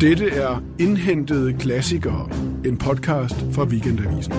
Dette 0.00 0.28
er 0.28 0.62
Indhentede 0.80 1.58
Klassikere, 1.58 2.30
en 2.64 2.78
podcast 2.78 3.34
fra 3.52 3.64
Weekendavisen. 3.64 4.32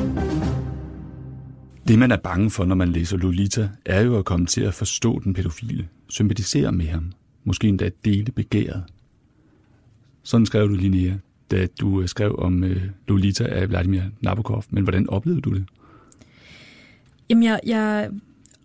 Det, 1.87 1.99
man 1.99 2.11
er 2.11 2.17
bange 2.17 2.51
for, 2.51 2.65
når 2.65 2.75
man 2.75 2.89
læser 2.89 3.17
Lolita, 3.17 3.69
er 3.85 4.01
jo 4.01 4.17
at 4.17 4.25
komme 4.25 4.45
til 4.45 4.61
at 4.61 4.73
forstå 4.73 5.19
den 5.19 5.33
pædofile, 5.33 5.87
sympatisere 6.09 6.71
med 6.71 6.85
ham, 6.85 7.11
måske 7.43 7.67
endda 7.67 7.89
dele 8.05 8.31
begæret. 8.31 8.83
Sådan 10.23 10.45
skrev 10.45 10.69
du, 10.69 10.73
Linnea, 10.73 11.13
da 11.51 11.67
du 11.81 12.07
skrev 12.07 12.35
om 12.37 12.63
øh, 12.63 12.83
Lolita 13.07 13.43
af 13.43 13.69
Vladimir 13.69 14.01
Nabokov. 14.21 14.63
Men 14.69 14.83
hvordan 14.83 15.09
oplevede 15.09 15.41
du 15.41 15.53
det? 15.53 15.65
Jamen, 17.29 17.43
jeg, 17.43 17.59
jeg 17.65 18.09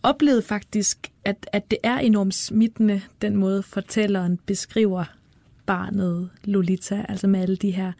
oplevede 0.03 0.43
faktisk, 0.43 1.11
at, 1.25 1.47
at 1.53 1.71
det 1.71 1.79
er 1.83 1.99
enormt 1.99 2.35
smittende, 2.35 3.01
den 3.23 3.37
måde 3.37 3.63
fortælleren 3.63 4.39
beskriver 4.47 5.05
barnet 5.67 6.31
Lolita, 6.45 7.05
altså 7.09 7.27
med 7.27 7.41
alle 7.41 7.57
de 7.57 7.71
her 7.71 7.93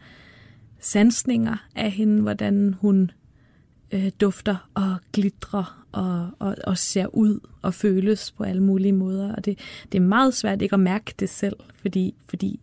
sansninger 0.79 1.67
af 1.75 1.91
hende, 1.91 2.21
hvordan 2.21 2.75
hun 2.79 3.11
øh, 3.91 4.11
dufter 4.21 4.69
og 4.73 4.95
glitrer 5.13 5.85
og, 5.91 6.29
og, 6.39 6.55
og 6.63 6.77
ser 6.77 7.15
ud 7.15 7.39
og 7.61 7.73
føles 7.73 8.31
på 8.31 8.43
alle 8.43 8.63
mulige 8.63 8.91
måder. 8.91 9.35
Og 9.35 9.45
det, 9.45 9.59
det 9.91 9.97
er 9.97 10.05
meget 10.05 10.33
svært 10.33 10.61
ikke 10.61 10.73
at 10.73 10.79
mærke 10.79 11.13
det 11.19 11.29
selv, 11.29 11.55
fordi, 11.81 12.15
fordi 12.29 12.59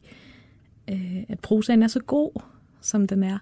øh, 0.90 1.22
at 1.28 1.40
prosaen 1.40 1.82
er 1.82 1.88
så 1.88 2.00
god, 2.00 2.42
som 2.80 3.06
den 3.06 3.22
er. 3.22 3.38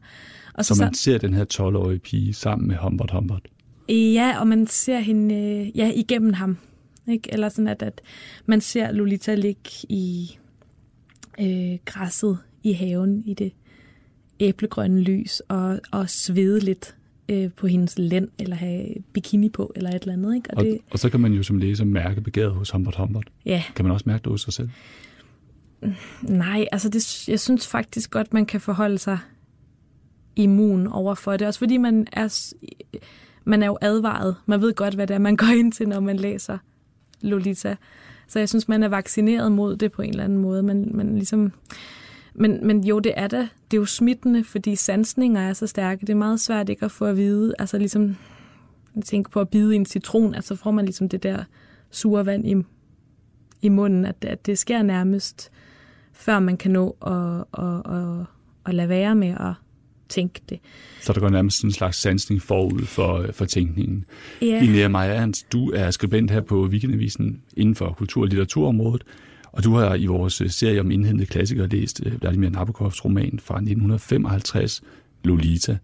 Og 0.55 0.65
så, 0.65 0.75
så 0.75 0.85
man 0.85 0.95
ser 0.95 1.19
den 1.19 1.35
her 1.35 1.45
12-årige 1.55 1.99
pige 1.99 2.33
sammen 2.35 2.69
med 2.69 2.77
Humbert 2.77 3.11
Humbert? 3.11 3.49
Ja, 3.89 4.41
og 4.41 4.49
man 4.49 4.67
ser 4.67 4.99
hende 4.99 5.35
øh, 5.35 5.79
ja, 5.79 5.93
igennem 5.95 6.33
ham. 6.33 6.59
Ikke? 7.09 7.33
Eller 7.33 7.49
sådan, 7.49 7.69
at, 7.69 7.83
at 7.83 8.01
man 8.47 8.61
ser 8.61 8.93
Lolita 8.93 9.35
ligge 9.35 9.71
i 9.89 10.39
øh, 11.43 11.79
græsset 11.85 12.39
i 12.63 12.73
haven 12.73 13.23
i 13.27 13.35
det 13.35 13.53
æblegrønne 14.41 15.01
lys 15.01 15.41
og, 15.41 15.81
og 15.91 16.11
svede 16.11 16.61
lidt 16.61 16.97
øh, 17.29 17.51
på 17.57 17.67
hendes 17.67 17.99
lænd, 17.99 18.29
eller 18.39 18.57
have 18.57 18.87
bikini 19.13 19.49
på, 19.49 19.73
eller 19.77 19.91
et 19.91 20.03
eller 20.03 20.13
andet. 20.13 20.35
Ikke? 20.35 20.51
Og, 20.51 20.57
og, 20.57 20.65
det, 20.65 20.79
og 20.91 20.99
så 20.99 21.11
kan 21.11 21.21
man 21.21 21.33
jo 21.33 21.43
som 21.43 21.59
læser 21.59 21.85
mærke 21.85 22.21
begæret 22.21 22.53
hos 22.53 22.71
Humbert 22.71 22.97
Humbert. 22.97 23.31
Ja. 23.47 23.63
Kan 23.77 23.85
man 23.85 23.93
også 23.93 24.05
mærke 24.07 24.23
det 24.23 24.31
hos 24.31 24.43
sig 24.43 24.53
selv? 24.53 24.71
Nej, 26.23 26.67
altså 26.73 26.89
det, 26.89 27.29
jeg 27.29 27.41
synes 27.41 27.69
faktisk 27.69 28.11
godt, 28.11 28.33
man 28.33 28.47
kan 28.47 28.61
forholde 28.61 28.99
sig 28.99 29.19
immun 30.37 30.87
over 30.87 31.15
for 31.15 31.37
det. 31.37 31.47
Også 31.47 31.59
fordi 31.59 31.77
man 31.77 32.07
er, 32.13 32.53
man 33.45 33.63
er 33.63 33.67
jo 33.67 33.79
advaret. 33.81 34.37
Man 34.47 34.61
ved 34.61 34.75
godt, 34.75 34.95
hvad 34.95 35.07
det 35.07 35.15
er, 35.15 35.19
man 35.19 35.37
går 35.37 35.47
ind 35.47 35.73
til, 35.73 35.89
når 35.89 36.01
man 36.01 36.17
læser 36.17 36.59
Lolita. 37.21 37.77
Så 38.31 38.39
jeg 38.39 38.49
synes, 38.49 38.69
man 38.69 38.83
er 38.83 38.89
vaccineret 38.89 39.53
mod 39.53 39.77
det 39.77 39.93
på 39.93 40.03
en 40.03 40.11
eller 40.11 40.25
anden 40.25 40.39
måde. 40.39 40.63
Man, 40.63 40.91
man 40.95 41.15
ligesom, 41.15 41.53
men, 42.35 42.67
men 42.67 42.85
jo, 42.85 42.99
det 42.99 43.13
er 43.17 43.27
det. 43.27 43.49
Det 43.71 43.77
er 43.77 43.81
jo 43.81 43.87
smittende, 43.87 44.45
fordi 44.45 44.77
sansninger 44.77 45.41
er 45.41 45.53
så 45.53 45.67
stærke. 45.67 46.01
Det 46.01 46.11
er 46.11 46.17
meget 46.17 46.41
svært 46.41 46.69
ikke 46.69 46.85
at 46.85 46.91
få 46.91 47.05
at 47.05 47.17
vide. 47.17 47.55
Altså 47.59 47.79
ligesom, 47.79 48.17
tænke 49.05 49.31
på 49.31 49.41
at 49.41 49.49
bide 49.49 49.73
i 49.73 49.77
en 49.77 49.87
citron, 49.87 50.35
altså 50.35 50.57
får 50.57 50.71
man 50.71 50.85
ligesom 50.85 51.09
det 51.09 51.23
der 51.23 51.45
sure 51.91 52.27
vand 52.27 52.47
i, 52.47 52.55
i 53.63 53.69
munden, 53.69 54.05
at, 54.05 54.25
at 54.25 54.47
det 54.47 54.59
sker 54.59 54.83
nærmest, 54.83 55.51
før 56.13 56.39
man 56.39 56.57
kan 56.57 56.71
nå 56.71 56.97
at, 57.07 57.63
at, 57.65 57.95
at, 57.95 58.27
at 58.67 58.75
lade 58.75 58.89
være 58.89 59.15
med 59.15 59.29
at 59.29 59.53
tænke 60.11 60.41
det. 60.49 60.59
Så 61.01 61.13
der 61.13 61.21
går 61.21 61.29
nærmest 61.29 61.65
en 61.65 61.73
slags 61.73 61.97
sansning 61.97 62.43
forud 62.43 62.83
for, 62.83 63.27
for 63.33 63.45
tænkningen. 63.45 64.05
Ja. 64.43 64.61
Linnea 64.63 64.89
Maja 64.89 65.15
Ernst, 65.15 65.53
du 65.53 65.71
er 65.71 65.91
skribent 65.91 66.31
her 66.31 66.41
på 66.41 66.67
Weekendavisen 66.67 67.43
inden 67.57 67.75
for 67.75 67.93
kultur- 67.99 68.23
og 68.23 68.29
litteraturområdet, 68.29 69.05
og 69.53 69.65
du 69.65 69.75
har 69.75 69.95
i 69.95 70.07
vores 70.07 70.43
serie 70.47 70.81
om 70.81 70.91
indhentede 70.91 71.27
klassikere 71.27 71.69
læst 71.69 72.03
øh, 72.07 72.21
Vladimir 72.21 72.49
Nabokovs 72.49 73.05
roman 73.05 73.39
fra 73.43 73.55
1955, 73.55 74.83
Lolita. 75.25 75.79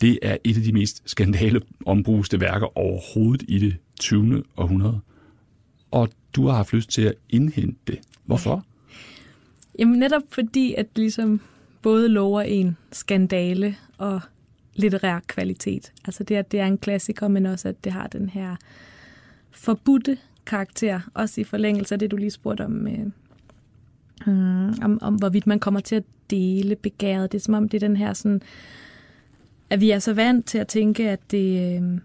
Det 0.00 0.18
er 0.22 0.36
et 0.44 0.56
af 0.56 0.62
de 0.62 0.72
mest 0.72 1.02
skandale 1.06 1.60
ombruste 1.86 2.40
værker 2.40 2.78
overhovedet 2.78 3.44
i 3.48 3.58
det 3.58 3.76
20. 4.00 4.42
århundrede. 4.56 5.00
Og 5.90 6.08
du 6.36 6.46
har 6.46 6.56
haft 6.56 6.72
lyst 6.72 6.90
til 6.90 7.02
at 7.02 7.14
indhente 7.30 7.78
det. 7.86 7.98
Hvorfor? 8.24 8.64
Jamen 9.78 9.98
netop 9.98 10.22
fordi, 10.30 10.74
at 10.74 10.86
ligesom 10.96 11.40
både 11.84 12.08
lover 12.08 12.42
en 12.42 12.76
skandale 12.92 13.76
og 13.98 14.20
litterær 14.74 15.20
kvalitet. 15.26 15.92
Altså 16.04 16.24
det, 16.24 16.34
at 16.34 16.52
det 16.52 16.60
er 16.60 16.66
en 16.66 16.78
klassiker, 16.78 17.28
men 17.28 17.46
også 17.46 17.68
at 17.68 17.84
det 17.84 17.92
har 17.92 18.06
den 18.06 18.28
her 18.28 18.56
forbudte 19.50 20.18
karakter, 20.46 21.00
også 21.14 21.40
i 21.40 21.44
forlængelse 21.44 21.94
af 21.94 21.98
det, 21.98 22.10
du 22.10 22.16
lige 22.16 22.30
spurgte 22.30 22.64
om, 22.64 22.86
øh, 22.86 23.06
mm, 24.26 24.82
om, 24.82 24.98
om 25.02 25.14
hvorvidt 25.14 25.46
man 25.46 25.58
kommer 25.58 25.80
til 25.80 25.96
at 25.96 26.04
dele 26.30 26.76
begæret. 26.76 27.32
Det 27.32 27.38
er 27.38 27.42
som 27.42 27.54
om, 27.54 27.68
det 27.68 27.82
er 27.82 27.88
den 27.88 27.96
her 27.96 28.12
sådan, 28.12 28.42
at 29.70 29.80
vi 29.80 29.90
er 29.90 29.98
så 29.98 30.12
vant 30.12 30.46
til 30.46 30.58
at 30.58 30.68
tænke, 30.68 31.10
at 31.10 31.20
det, 31.30 31.80
øh, 31.82 32.00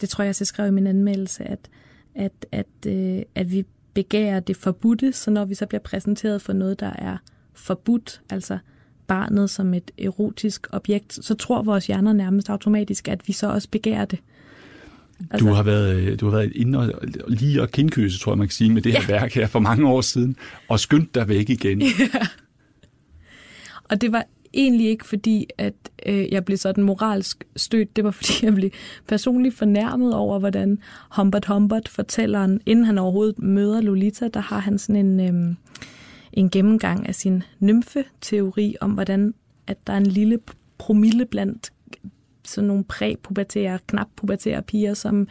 det 0.00 0.08
tror 0.08 0.24
jeg, 0.24 0.34
jeg 0.40 0.46
skrev 0.46 0.68
i 0.68 0.70
min 0.70 0.86
anmeldelse, 0.86 1.44
at, 1.44 1.70
at, 2.14 2.46
at, 2.52 2.86
øh, 2.86 3.22
at 3.34 3.52
vi 3.52 3.64
begærer 3.94 4.40
det 4.40 4.56
forbudte, 4.56 5.12
så 5.12 5.30
når 5.30 5.44
vi 5.44 5.54
så 5.54 5.66
bliver 5.66 5.80
præsenteret 5.80 6.42
for 6.42 6.52
noget, 6.52 6.80
der 6.80 6.92
er 6.98 7.16
forbudt, 7.62 8.20
altså 8.30 8.58
barnet 9.06 9.50
som 9.50 9.74
et 9.74 9.90
erotisk 9.98 10.66
objekt, 10.72 11.24
så 11.24 11.34
tror 11.34 11.62
vores 11.62 11.86
hjerner 11.86 12.12
nærmest 12.12 12.50
automatisk, 12.50 13.08
at 13.08 13.28
vi 13.28 13.32
så 13.32 13.46
også 13.46 13.68
begærer 13.70 14.04
det. 14.04 14.18
Altså, 15.30 15.46
du 15.46 15.52
har 15.52 15.62
været, 15.62 16.20
du 16.20 16.26
har 16.26 16.36
været 16.36 16.52
inde 16.54 16.78
og 16.78 16.92
lige 17.28 17.62
og 17.62 17.70
kindkyse, 17.70 18.18
tror 18.18 18.32
jeg, 18.32 18.38
man 18.38 18.46
kan 18.46 18.52
sige, 18.52 18.72
med 18.72 18.82
det 18.82 18.92
her 18.92 19.00
ja. 19.08 19.20
værk 19.20 19.34
her 19.34 19.46
for 19.46 19.58
mange 19.58 19.88
år 19.88 20.00
siden, 20.00 20.36
og 20.68 20.80
skyndt 20.80 21.14
dig 21.14 21.28
væk 21.28 21.50
igen. 21.50 21.82
Ja. 21.98 22.26
Og 23.84 24.00
det 24.00 24.12
var 24.12 24.24
egentlig 24.54 24.88
ikke 24.88 25.06
fordi, 25.06 25.46
at 25.58 25.74
øh, 26.06 26.32
jeg 26.32 26.44
blev 26.44 26.58
sådan 26.58 26.84
moralsk 26.84 27.44
stødt. 27.56 27.96
Det 27.96 28.04
var 28.04 28.10
fordi, 28.10 28.32
jeg 28.42 28.54
blev 28.54 28.70
personligt 29.08 29.54
fornærmet 29.54 30.14
over, 30.14 30.38
hvordan 30.38 30.78
Humbert 31.16 31.44
Humbert, 31.44 31.88
fortælleren, 31.88 32.60
inden 32.66 32.84
han 32.84 32.98
overhovedet 32.98 33.38
møder 33.38 33.80
Lolita, 33.80 34.28
der 34.28 34.40
har 34.40 34.58
han 34.58 34.78
sådan 34.78 35.06
en, 35.06 35.20
øh, 35.20 35.54
en 36.32 36.50
gennemgang 36.50 37.08
af 37.08 37.14
sin 37.14 37.42
nymfe-teori 37.60 38.76
om, 38.80 38.90
hvordan 38.90 39.34
at 39.66 39.86
der 39.86 39.92
er 39.92 39.96
en 39.96 40.06
lille 40.06 40.38
promille 40.78 41.26
blandt 41.26 41.72
sådan 42.44 42.68
nogle 42.68 42.84
præpubertære, 42.84 43.78
knap 43.86 44.08
pubertære 44.16 44.62
piger, 44.62 44.94
som 44.94 45.28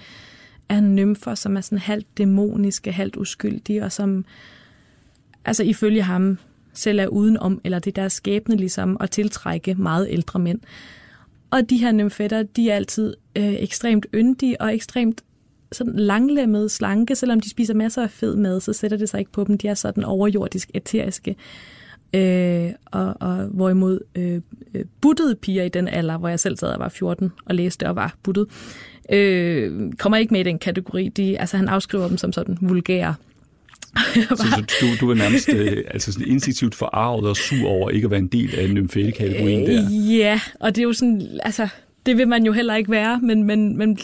er 0.70 0.82
nymfer, 0.82 1.36
som 1.36 1.58
er 1.58 1.62
sådan 1.62 1.78
halvt 1.78 2.18
dæmoniske, 2.18 2.92
halvt 2.92 3.16
uskyldige, 3.16 3.84
og 3.84 3.92
som 3.92 4.26
altså 5.46 5.64
ifølge 5.64 6.02
ham 6.02 6.38
selv 6.74 7.00
er 7.00 7.08
udenom, 7.08 7.62
eller 7.64 7.80
det 7.80 7.96
der 7.96 8.08
skæbne 8.08 8.56
ligesom 8.56 8.98
at 9.00 9.12
tiltrække 9.12 9.76
meget 9.76 10.08
ældre 10.10 10.40
mænd. 10.40 10.60
Og 11.52 11.70
de 11.70 11.78
her 11.78 11.92
nymfetter, 11.92 12.44
de 12.44 12.70
er 12.70 12.76
altid 12.76 13.16
øh, 13.36 13.54
ekstremt 13.54 14.06
yndige 14.14 14.62
og 14.62 14.76
ekstremt 14.76 15.24
sådan 15.72 15.96
langlemmede, 15.96 16.70
slanke. 16.70 17.16
Selvom 17.16 17.40
de 17.40 17.50
spiser 17.50 17.74
masser 17.74 18.04
af 18.04 18.12
fed 18.12 18.36
mad, 18.36 18.60
så 18.62 18.74
sætter 18.74 18.98
det 18.98 19.10
sig 19.10 19.20
ikke 19.20 19.32
på 19.32 19.44
dem. 19.44 19.58
De 19.58 19.68
er 19.68 19.74
sådan 19.74 20.04
overjordisk 20.04 20.72
eteriske. 20.74 21.36
Øh, 22.14 22.72
og, 22.86 23.16
og 23.20 23.36
hvorimod 23.36 24.00
øh, 24.16 24.42
øh, 24.74 24.86
buttede 25.02 25.36
piger 25.36 25.64
i 25.64 25.70
den 25.70 25.88
alder, 25.88 26.18
hvor 26.18 26.30
jeg 26.30 26.40
selv 26.40 26.58
sad 26.58 26.70
og 26.70 26.80
var 26.80 26.90
14 26.90 27.32
og 27.46 27.56
læste 27.56 27.88
og 27.88 27.96
var 27.96 28.16
buttet, 28.24 28.48
øh, 29.12 29.94
kommer 29.94 30.18
ikke 30.18 30.34
med 30.34 30.40
i 30.40 30.44
den 30.44 30.60
kategori. 30.60 31.08
De, 31.08 31.40
altså 31.40 31.58
han 31.58 31.68
afskriver 31.68 32.08
dem 32.08 32.18
som 32.18 32.34
sådan 32.34 32.58
vulgære. 32.62 33.16
så 34.38 34.64
du, 34.82 35.06
du 35.06 35.12
er 35.12 35.16
nærmest 35.16 35.50
øh, 35.50 35.84
altså 35.88 36.12
sådan 36.12 36.28
instinktivt 36.28 36.76
forarvet 36.76 37.30
og 37.30 37.38
sur 37.38 37.70
over 37.70 37.90
ikke 37.90 38.06
at 38.06 38.12
være 38.12 38.20
en 38.20 38.28
del 38.28 38.56
af 38.56 38.70
nymfætekategorien 38.70 39.68
der. 39.68 39.86
Øh, 39.86 40.18
ja, 40.18 40.42
og 40.60 40.76
det 40.76 40.82
er 40.82 40.86
jo 40.86 40.94
sådan, 40.94 41.28
altså, 41.44 41.68
det 42.06 42.18
vil 42.18 42.28
man 42.28 42.46
jo 42.46 42.52
heller 42.52 42.76
ikke 42.76 42.92
være, 42.92 43.20
men, 43.24 43.44
men, 43.44 43.78
men 43.78 43.98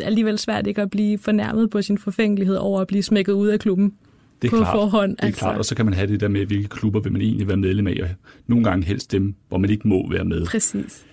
alligevel 0.00 0.38
svært 0.38 0.66
ikke 0.66 0.82
at 0.82 0.90
blive 0.90 1.18
fornærmet 1.18 1.70
på 1.70 1.82
sin 1.82 1.98
forfængelighed 1.98 2.56
over 2.56 2.80
at 2.80 2.86
blive 2.86 3.02
smækket 3.02 3.32
ud 3.32 3.48
af 3.48 3.60
klubben 3.60 3.94
det 4.42 4.48
er 4.48 4.50
på 4.50 4.56
klart, 4.56 4.74
forhånd. 4.74 5.10
Det 5.10 5.22
er 5.22 5.26
altså. 5.26 5.38
klart, 5.38 5.58
og 5.58 5.64
så 5.64 5.74
kan 5.74 5.84
man 5.84 5.94
have 5.94 6.06
det 6.06 6.20
der 6.20 6.28
med, 6.28 6.46
hvilke 6.46 6.68
klubber 6.68 7.00
vil 7.00 7.12
man 7.12 7.20
egentlig 7.20 7.48
være 7.48 7.56
medlem 7.56 7.86
af, 7.86 7.98
og 8.02 8.08
nogle 8.46 8.64
gange 8.64 8.86
helst 8.86 9.12
dem, 9.12 9.34
hvor 9.48 9.58
man 9.58 9.70
ikke 9.70 9.88
må 9.88 10.10
være 10.10 10.24
med. 10.24 10.46
Præcis. 10.46 11.06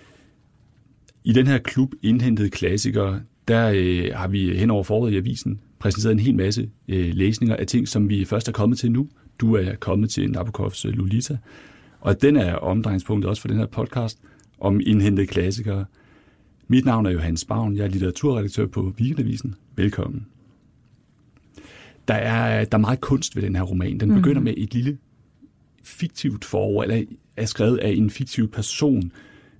I 1.24 1.32
den 1.32 1.46
her 1.46 1.58
klub 1.58 1.92
indhentede 2.02 2.50
klassikere, 2.50 3.20
der 3.48 3.72
øh, 3.74 4.10
har 4.14 4.28
vi 4.28 4.56
hen 4.56 4.70
over 4.70 4.82
foråret 4.82 5.12
i 5.12 5.16
avisen 5.16 5.60
præsenteret 5.78 6.12
en 6.12 6.18
hel 6.18 6.34
masse 6.34 6.70
øh, 6.88 7.10
læsninger 7.14 7.56
af 7.56 7.66
ting, 7.66 7.88
som 7.88 8.08
vi 8.08 8.24
først 8.24 8.48
er 8.48 8.52
kommet 8.52 8.78
til 8.78 8.92
nu. 8.92 9.08
Du 9.40 9.54
er 9.54 9.74
kommet 9.74 10.10
til 10.10 10.30
Nabokovs 10.30 10.84
øh, 10.84 10.92
Lolita, 10.92 11.36
og 12.00 12.22
den 12.22 12.36
er 12.36 12.54
omdrejningspunktet 12.54 13.28
også 13.28 13.42
for 13.42 13.48
den 13.48 13.58
her 13.58 13.66
podcast 13.66 14.18
om 14.60 14.80
indhentede 14.86 15.26
klassikere. 15.26 15.84
Mit 16.74 16.84
navn 16.84 17.06
er 17.06 17.10
Johannes 17.10 17.44
Bavn, 17.44 17.76
jeg 17.76 17.84
er 17.84 17.88
litteraturredaktør 17.88 18.66
på 18.66 18.94
Weekendavisen. 19.00 19.54
Velkommen. 19.76 20.26
Der 22.08 22.14
er, 22.14 22.64
der 22.64 22.78
er 22.78 22.80
meget 22.80 23.00
kunst 23.00 23.36
ved 23.36 23.42
den 23.42 23.56
her 23.56 23.62
roman. 23.62 24.00
Den 24.00 24.14
begynder 24.14 24.40
mm. 24.40 24.44
med 24.44 24.54
et 24.56 24.74
lille 24.74 24.98
fiktivt 25.82 26.44
forord, 26.44 26.84
eller 26.84 27.04
er 27.36 27.46
skrevet 27.46 27.78
af 27.78 27.90
en 27.90 28.10
fiktiv 28.10 28.50
person, 28.50 29.12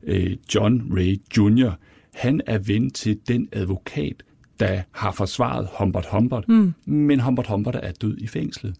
øh, 0.03 0.37
John 0.55 0.93
Ray 0.97 1.21
Jr. 1.37 1.71
Han 2.15 2.41
er 2.47 2.59
ven 2.59 2.91
til 2.91 3.19
den 3.29 3.49
advokat, 3.53 4.23
der 4.61 4.83
har 4.91 5.13
forsvaret 5.13 5.69
Humbert 5.79 6.07
Humbert, 6.11 6.49
mm. 6.49 6.75
men 6.87 7.21
Humbert 7.21 7.47
Humbert 7.47 7.77
er 7.83 7.93
død 7.93 8.17
i 8.19 8.27
fængslet 8.27 8.77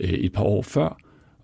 øh, 0.00 0.08
et 0.10 0.32
par 0.32 0.44
år 0.44 0.62
før, 0.62 0.98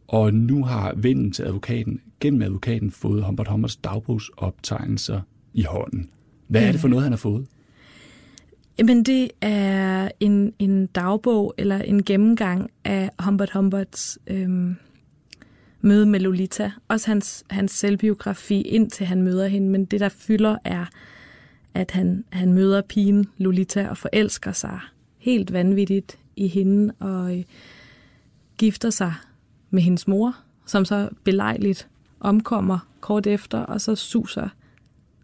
Og 0.08 0.34
nu 0.34 0.64
har 0.64 0.94
vennen 0.96 1.32
til 1.32 1.42
advokaten, 1.42 2.00
gennem 2.20 2.42
advokaten, 2.42 2.90
fået 2.90 3.24
Humbert 3.24 3.48
Humberts 3.48 3.76
dagbogsoptegnelser 3.76 5.20
i 5.54 5.62
hånden. 5.62 6.10
Hvad 6.50 6.62
er 6.62 6.72
det 6.72 6.80
for 6.80 6.88
noget, 6.88 7.02
han 7.02 7.12
har 7.12 7.16
fået? 7.16 7.46
Jamen, 8.78 9.02
det 9.02 9.30
er 9.40 10.08
en, 10.20 10.52
en 10.58 10.86
dagbog 10.86 11.54
eller 11.58 11.78
en 11.78 12.04
gennemgang 12.04 12.70
af 12.84 13.10
Humbert 13.18 13.50
Humberts 13.50 14.18
øhm, 14.26 14.76
møde 15.80 16.06
med 16.06 16.20
Lolita. 16.20 16.70
Også 16.88 17.06
hans, 17.06 17.44
hans 17.50 17.72
selvbiografi, 17.72 18.60
indtil 18.60 19.06
han 19.06 19.22
møder 19.22 19.46
hende. 19.46 19.68
Men 19.68 19.84
det, 19.84 20.00
der 20.00 20.08
fylder, 20.08 20.56
er, 20.64 20.84
at 21.74 21.90
han, 21.90 22.24
han 22.30 22.52
møder 22.52 22.82
pigen 22.82 23.26
Lolita 23.36 23.88
og 23.88 23.98
forelsker 23.98 24.52
sig 24.52 24.80
helt 25.18 25.52
vanvittigt 25.52 26.18
i 26.36 26.46
hende 26.46 26.94
og 26.98 27.38
øh, 27.38 27.44
gifter 28.58 28.90
sig 28.90 29.14
med 29.70 29.82
hendes 29.82 30.08
mor, 30.08 30.36
som 30.66 30.84
så 30.84 31.08
belejligt 31.24 31.88
omkommer 32.20 32.78
kort 33.00 33.26
efter, 33.26 33.58
og 33.58 33.80
så 33.80 33.94
suser 33.94 34.48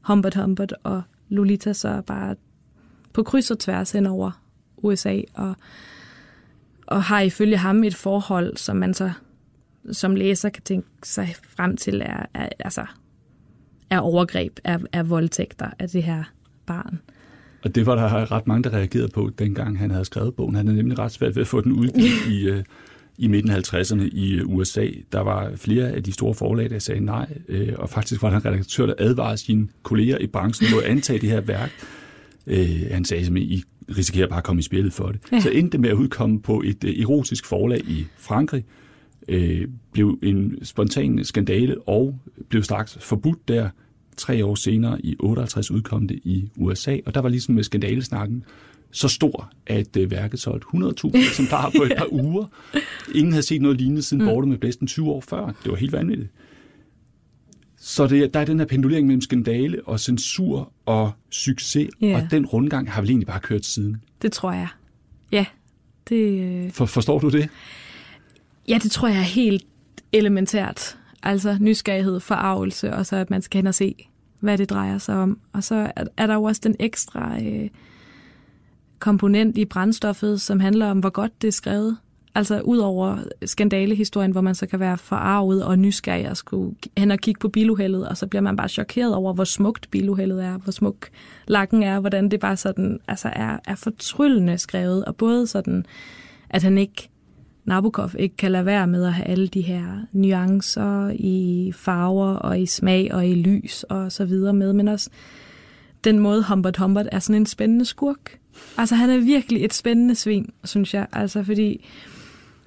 Humbert 0.01 0.35
Humbert 0.35 0.75
og 0.83 1.03
Lolita 1.29 1.73
så 1.73 2.03
bare 2.07 2.37
på 3.13 3.23
kryds 3.23 3.51
og 3.51 3.59
tværs 3.59 3.93
hen 3.93 4.07
over 4.07 4.43
USA, 4.77 5.21
og, 5.35 5.57
og 6.87 7.03
har 7.03 7.21
ifølge 7.21 7.57
ham 7.57 7.85
et 7.85 7.95
forhold, 7.95 8.57
som 8.57 8.77
man 8.77 8.95
så 8.95 9.11
som 9.93 10.15
læser 10.15 10.49
kan 10.49 10.63
tænke 10.63 10.89
sig 11.03 11.35
frem 11.49 11.77
til, 11.77 12.01
er, 12.01 12.27
er, 12.35 12.49
altså, 12.59 12.87
er 13.91 13.99
overgreb, 13.99 14.59
er, 14.65 14.79
er 14.93 15.03
voldtægter 15.03 15.71
af 15.79 15.89
det 15.89 16.03
her 16.03 16.25
barn. 16.67 17.01
Og 17.65 17.75
det 17.75 17.87
var 17.87 17.95
der 17.95 18.33
ret 18.33 18.47
mange, 18.47 18.63
der 18.63 18.71
reagerede 18.71 19.09
på, 19.09 19.31
dengang 19.39 19.79
han 19.79 19.91
havde 19.91 20.05
skrevet 20.05 20.35
bogen. 20.35 20.55
Han 20.55 20.67
havde 20.67 20.77
nemlig 20.77 20.99
ret 20.99 21.13
svært 21.13 21.37
ved 21.37 21.43
at 21.43 21.49
få 21.49 21.61
den 21.61 21.73
udgivet 21.73 22.27
i, 22.35 22.51
uh, 22.51 22.59
i 23.19 23.29
midten 23.29 23.51
af 23.51 23.75
50'erne 23.75 24.03
i 24.03 24.41
USA. 24.45 24.87
Der 25.13 25.21
var 25.21 25.53
flere 25.57 25.89
af 25.89 26.03
de 26.03 26.13
store 26.13 26.35
forlag, 26.35 26.71
der 26.71 26.79
sagde 26.79 27.05
nej, 27.05 27.39
uh, 27.49 27.69
og 27.79 27.91
faktisk 27.91 28.23
var 28.23 28.31
der 28.31 28.37
en 28.37 28.45
redaktør, 28.45 28.87
der 28.87 28.95
advarede 28.99 29.37
sine 29.37 29.69
kolleger 29.83 30.19
i 30.19 30.27
branchen 30.27 30.71
mod 30.75 30.83
at 30.83 30.89
antage 30.89 31.19
det 31.19 31.29
her 31.29 31.41
værk. 31.41 31.71
Uh, 32.47 32.91
han 32.91 33.05
sagde 33.05 33.25
simpelthen, 33.25 33.59
I 33.59 33.63
risikerer 33.93 34.29
bare 34.29 34.39
at 34.39 34.45
komme 34.45 34.61
i 34.61 34.63
spillet 34.63 34.93
for 34.93 35.07
det. 35.07 35.21
Ja. 35.33 35.41
Så 35.41 35.51
endte 35.51 35.73
det 35.73 35.81
med 35.81 35.91
at 35.91 35.95
udkomme 35.95 36.43
på 36.43 36.63
et 36.65 36.85
uh, 36.85 36.91
erotisk 36.91 37.47
forlag 37.47 37.81
i 37.89 38.07
Frankrig, 38.19 38.65
uh, 39.33 39.39
blev 39.93 40.19
en 40.23 40.59
spontan 40.63 41.25
skandale 41.25 41.89
og 41.89 42.19
blev 42.49 42.63
straks 42.63 42.99
forbudt 43.01 43.49
der, 43.49 43.69
tre 44.17 44.45
år 44.45 44.55
senere 44.55 45.07
i 45.07 45.17
58 45.21 45.71
udkom 45.71 46.09
det 46.09 46.21
i 46.25 46.49
USA, 46.57 46.97
og 47.07 47.15
der 47.15 47.21
var 47.21 47.29
ligesom 47.29 47.55
med 47.55 47.63
skandalesnakken 47.63 48.45
så 48.97 49.09
stor, 49.09 49.53
at 49.67 49.97
øh, 49.97 50.11
værket 50.11 50.41
solgte 50.41 50.67
100.000 50.75 51.19
eksemplarer 51.29 51.71
på 51.77 51.83
et 51.83 51.93
par 51.97 52.13
uger. 52.13 52.47
Ingen 53.15 53.33
havde 53.33 53.47
set 53.47 53.63
noget 53.63 53.79
lignende 53.79 54.03
siden 54.03 54.23
mm. 54.23 54.29
Borte 54.29 54.49
med 54.49 54.59
Blæsten 54.59 54.87
20 54.87 55.11
år 55.11 55.21
før. 55.21 55.47
Det 55.47 55.71
var 55.71 55.77
helt 55.77 55.93
vanvittigt. 55.93 56.31
Så 57.79 58.07
det, 58.07 58.35
der 58.35 58.41
er 58.41 58.45
den 58.45 58.59
her 58.59 58.67
pendulering 58.67 59.07
mellem 59.07 59.21
skandale 59.21 59.81
og 59.85 60.01
censur 60.01 60.73
og 60.87 61.13
succes, 61.31 61.89
yeah. 62.05 62.23
og 62.23 62.31
den 62.31 62.47
rundgang 62.47 62.93
har 62.93 63.01
vel 63.01 63.11
egentlig 63.11 63.27
bare 63.27 63.41
kørt 63.41 63.65
siden. 63.65 64.03
Det 64.23 64.33
tror 64.33 64.53
jeg. 64.53 64.69
Ja. 65.33 65.45
Det, 66.09 66.41
øh... 66.41 66.73
For, 66.73 66.87
forstår 66.87 67.19
du 67.19 67.29
det? 67.29 67.49
Ja, 68.69 68.79
det 68.83 68.91
tror 68.91 69.09
jeg 69.09 69.19
er 69.19 69.23
helt 69.23 69.67
elementært. 70.13 70.99
Altså 71.23 71.57
nysgerrighed, 71.61 72.21
forarvelse, 72.21 72.95
og 72.95 73.07
så 73.07 73.17
at 73.17 73.31
man 73.31 73.43
skal 73.43 73.59
hen 73.59 73.67
og 73.67 73.75
se, 73.75 73.95
hvad 74.41 74.59
det 74.59 74.71
drejer 74.71 74.99
sig 74.99 75.17
om. 75.17 75.41
Og 75.53 75.65
så 75.65 75.93
er 76.17 76.27
der 76.27 76.35
jo 76.35 76.43
også 76.43 76.61
den 76.65 76.77
ekstra 76.79 77.43
øh, 77.43 77.69
komponent 78.99 79.59
i 79.59 79.65
brændstoffet, 79.65 80.41
som 80.41 80.61
handler 80.61 80.87
om, 80.87 80.99
hvor 80.99 81.11
godt 81.11 81.43
det 81.43 81.49
er 81.49 81.53
skrevet. 81.53 81.97
Altså 82.35 82.61
ud 82.61 82.79
over 82.79 83.19
skandalehistorien, 83.45 84.31
hvor 84.31 84.41
man 84.41 84.55
så 84.55 84.67
kan 84.67 84.81
være 84.81 84.99
forarvet 84.99 85.65
og 85.65 85.79
nysgerrig 85.79 86.31
og 86.31 86.37
skulle 86.37 86.77
hen 86.99 87.11
og 87.11 87.19
kigge 87.19 87.39
på 87.39 87.49
biluheldet, 87.49 88.09
og 88.09 88.17
så 88.17 88.27
bliver 88.27 88.43
man 88.43 88.57
bare 88.57 88.69
chokeret 88.69 89.15
over, 89.15 89.33
hvor 89.33 89.45
smukt 89.45 89.91
biluheldet 89.91 90.45
er, 90.45 90.59
hvor 90.59 90.71
smuk 90.71 91.09
lakken 91.47 91.83
er, 91.83 92.01
hvordan 92.01 92.31
det 92.31 92.41
bare 92.41 92.57
sådan, 92.57 92.99
altså 93.09 93.29
er, 93.33 93.59
er 93.67 93.75
fortryllende 93.75 94.59
skrevet, 94.59 95.05
og 95.05 95.17
både 95.17 95.47
sådan, 95.47 95.85
at 96.51 96.63
han 96.63 96.79
ikke 96.79 97.09
Nabokov 97.65 98.11
ikke 98.19 98.37
kan 98.37 98.53
lade 98.53 98.67
være 98.67 98.87
med 98.87 99.05
at 99.05 99.13
have 99.13 99.27
alle 99.27 99.49
de 99.49 99.61
her 99.61 100.07
nuancer 100.13 101.11
i 101.15 101.73
farver 101.75 102.35
og 102.35 102.61
i 102.61 102.67
smag 102.67 103.15
og 103.15 103.27
i 103.27 103.35
lys 103.35 103.83
og 103.83 104.13
så 104.13 104.25
videre 104.25 104.53
med, 104.53 104.73
men 104.73 104.89
også 104.89 105.11
den 106.05 106.19
måde 106.19 106.45
Humbert 106.49 106.77
Humbert 106.77 107.09
er 107.13 107.19
sådan 107.19 107.43
en 107.43 107.47
spændende 107.47 107.85
skurk. 107.85 108.39
Altså 108.79 108.95
han 108.95 109.11
er 109.11 109.19
virkelig 109.19 109.65
et 109.65 109.75
spændende 109.75 110.15
svin, 110.15 110.51
synes 110.65 110.95
jeg, 110.95 111.07
altså 111.13 111.43
fordi 111.43 111.85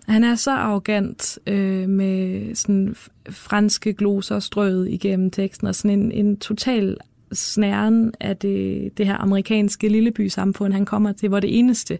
han 0.07 0.23
er 0.23 0.35
så 0.35 0.51
arrogant 0.51 1.39
øh, 1.47 1.89
med 1.89 2.55
sådan 2.55 2.95
franske 3.29 3.93
gloser 3.93 4.39
strøget 4.39 4.89
igennem 4.89 5.31
teksten 5.31 5.67
og 5.67 5.75
sådan 5.75 5.99
en, 5.99 6.11
en 6.11 6.37
total 6.37 6.97
snæren 7.33 8.13
af 8.19 8.37
det, 8.37 8.91
det 8.97 9.05
her 9.05 9.15
amerikanske 9.15 9.89
lilleby 9.89 10.27
samfund, 10.27 10.73
han 10.73 10.85
kommer 10.85 11.11
til, 11.11 11.29
hvor 11.29 11.39
det 11.39 11.59
eneste, 11.59 11.99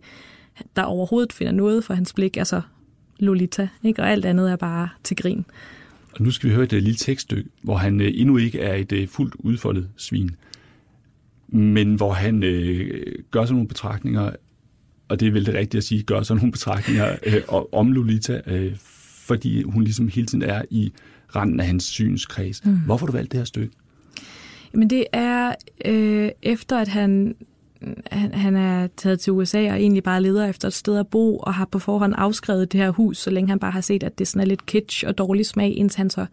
der 0.76 0.84
overhovedet 0.84 1.34
finder 1.34 1.54
noget 1.54 1.84
for 1.84 1.94
hans 1.94 2.14
blik, 2.14 2.38
altså 2.38 2.62
Lolita, 3.20 3.68
ikke? 3.84 4.02
og 4.02 4.12
alt 4.12 4.26
andet 4.26 4.52
er 4.52 4.56
bare 4.56 4.90
til 5.04 5.18
grin. 5.18 5.46
Og 6.12 6.22
nu 6.22 6.32
skal 6.32 6.50
vi 6.50 6.56
høre 6.56 6.64
et 6.64 6.74
øh, 6.74 6.82
lille 6.82 6.98
tekststykke, 6.98 7.50
hvor 7.62 7.76
han 7.76 8.02
øh, 8.02 8.12
endnu 8.14 8.38
ikke 8.38 8.60
er 8.60 8.76
et 8.76 8.92
øh, 8.92 9.08
fuldt 9.08 9.36
udfoldet 9.40 9.90
svin, 9.98 10.32
men 11.51 11.96
hvor 11.96 12.13
han 12.13 12.36
uh, 12.36 12.90
gør 13.31 13.42
sådan 13.42 13.54
nogle 13.54 13.68
betragtninger, 13.68 14.31
og 15.10 15.19
det 15.19 15.28
er 15.28 15.31
vel 15.31 15.46
det 15.46 15.54
rigtige 15.54 15.78
at 15.78 15.84
sige, 15.84 16.04
gør 16.04 16.22
sådan 16.22 16.40
nogle 16.40 16.51
betragtninger 16.51 17.16
uh, 17.54 17.63
om 17.72 17.92
Lolita, 17.92 18.42
uh, 18.48 18.75
fordi 19.30 19.63
hun 19.63 19.84
ligesom 19.84 20.07
hele 20.07 20.28
tiden 20.28 20.42
er 20.42 20.62
i 20.69 20.92
randen 21.36 21.60
af 21.60 21.66
hans 21.66 21.84
synskreds. 21.84 22.66
Mm. 22.66 22.80
Hvorfor 22.86 23.06
har 23.06 23.12
du 23.12 23.18
valgt 23.18 23.31
det 23.31 23.40
her 23.40 23.46
stykke? 23.46 23.75
Jamen 24.74 24.90
det 24.90 25.06
er 25.12 25.54
øh, 25.86 26.30
efter, 26.42 26.78
at 26.78 26.88
han 26.88 27.36
han, 28.12 28.34
han 28.34 28.56
er 28.56 28.88
taget 28.98 29.19
til 29.19 29.34
USA 29.34 29.72
og 29.72 29.80
egentlig 29.80 30.04
bare 30.04 30.22
leder 30.22 30.45
efter 30.45 30.68
et 30.68 30.74
sted 30.74 30.98
at 30.98 31.07
bo, 31.07 31.38
og 31.38 31.54
har 31.54 31.66
på 31.66 31.80
forhånd 31.80 32.13
afskrevet 32.18 32.72
det 32.72 32.80
her 32.80 32.90
hus, 32.90 33.18
så 33.18 33.30
længe 33.30 33.50
han 33.50 33.60
bare 33.60 33.72
har 33.72 33.81
set, 33.81 34.04
at 34.04 34.19
det 34.19 34.28
sådan 34.28 34.42
er 34.42 34.45
lidt 34.45 34.66
kitsch 34.66 35.04
og 35.07 35.18
dårlig 35.18 35.45
smag, 35.45 35.78
indtil 35.78 35.98
han 35.98 36.10
så 36.10 36.25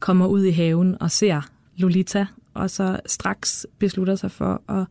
kommer 0.00 0.26
ud 0.26 0.44
i 0.44 0.50
haven 0.50 0.96
og 1.00 1.10
ser 1.10 1.40
Lolita, 1.76 2.26
og 2.54 2.70
så 2.70 3.00
straks 3.06 3.66
beslutter 3.78 4.16
sig 4.16 4.30
for 4.30 4.62
at 4.68 4.86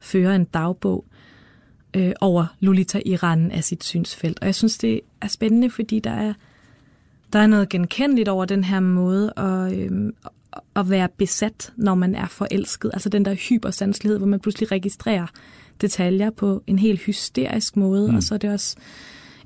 føre 0.00 0.36
en 0.36 0.44
dagbog 0.44 1.04
øh, 1.96 2.12
over 2.20 2.46
Lolita 2.60 3.02
i 3.06 3.16
randen 3.16 3.50
af 3.50 3.64
sit 3.64 3.84
synsfelt. 3.84 4.38
Og 4.40 4.46
jeg 4.46 4.54
synes, 4.54 4.78
det 4.78 5.00
er 5.20 5.28
spændende, 5.28 5.70
fordi 5.70 6.00
der 6.00 6.10
er, 6.10 6.34
der 7.32 7.38
er 7.38 7.46
noget 7.46 7.68
genkendeligt 7.68 8.28
over 8.28 8.44
den 8.44 8.64
her 8.64 8.80
måde 8.80 9.32
at, 9.36 9.72
øh, 9.72 10.12
at 10.76 10.90
være 10.90 11.08
besat, 11.16 11.72
når 11.76 11.94
man 11.94 12.14
er 12.14 12.26
forelsket. 12.26 12.90
Altså 12.92 13.08
den 13.08 13.24
der 13.24 13.34
hypersanselighed, 13.34 14.18
hvor 14.18 14.26
man 14.26 14.40
pludselig 14.40 14.72
registrerer 14.72 15.26
detaljer 15.80 16.30
på 16.30 16.62
en 16.66 16.78
helt 16.78 17.00
hysterisk 17.00 17.76
måde. 17.76 18.10
Mm. 18.10 18.16
Og 18.16 18.22
så 18.22 18.34
er 18.34 18.38
det 18.38 18.50
også 18.50 18.76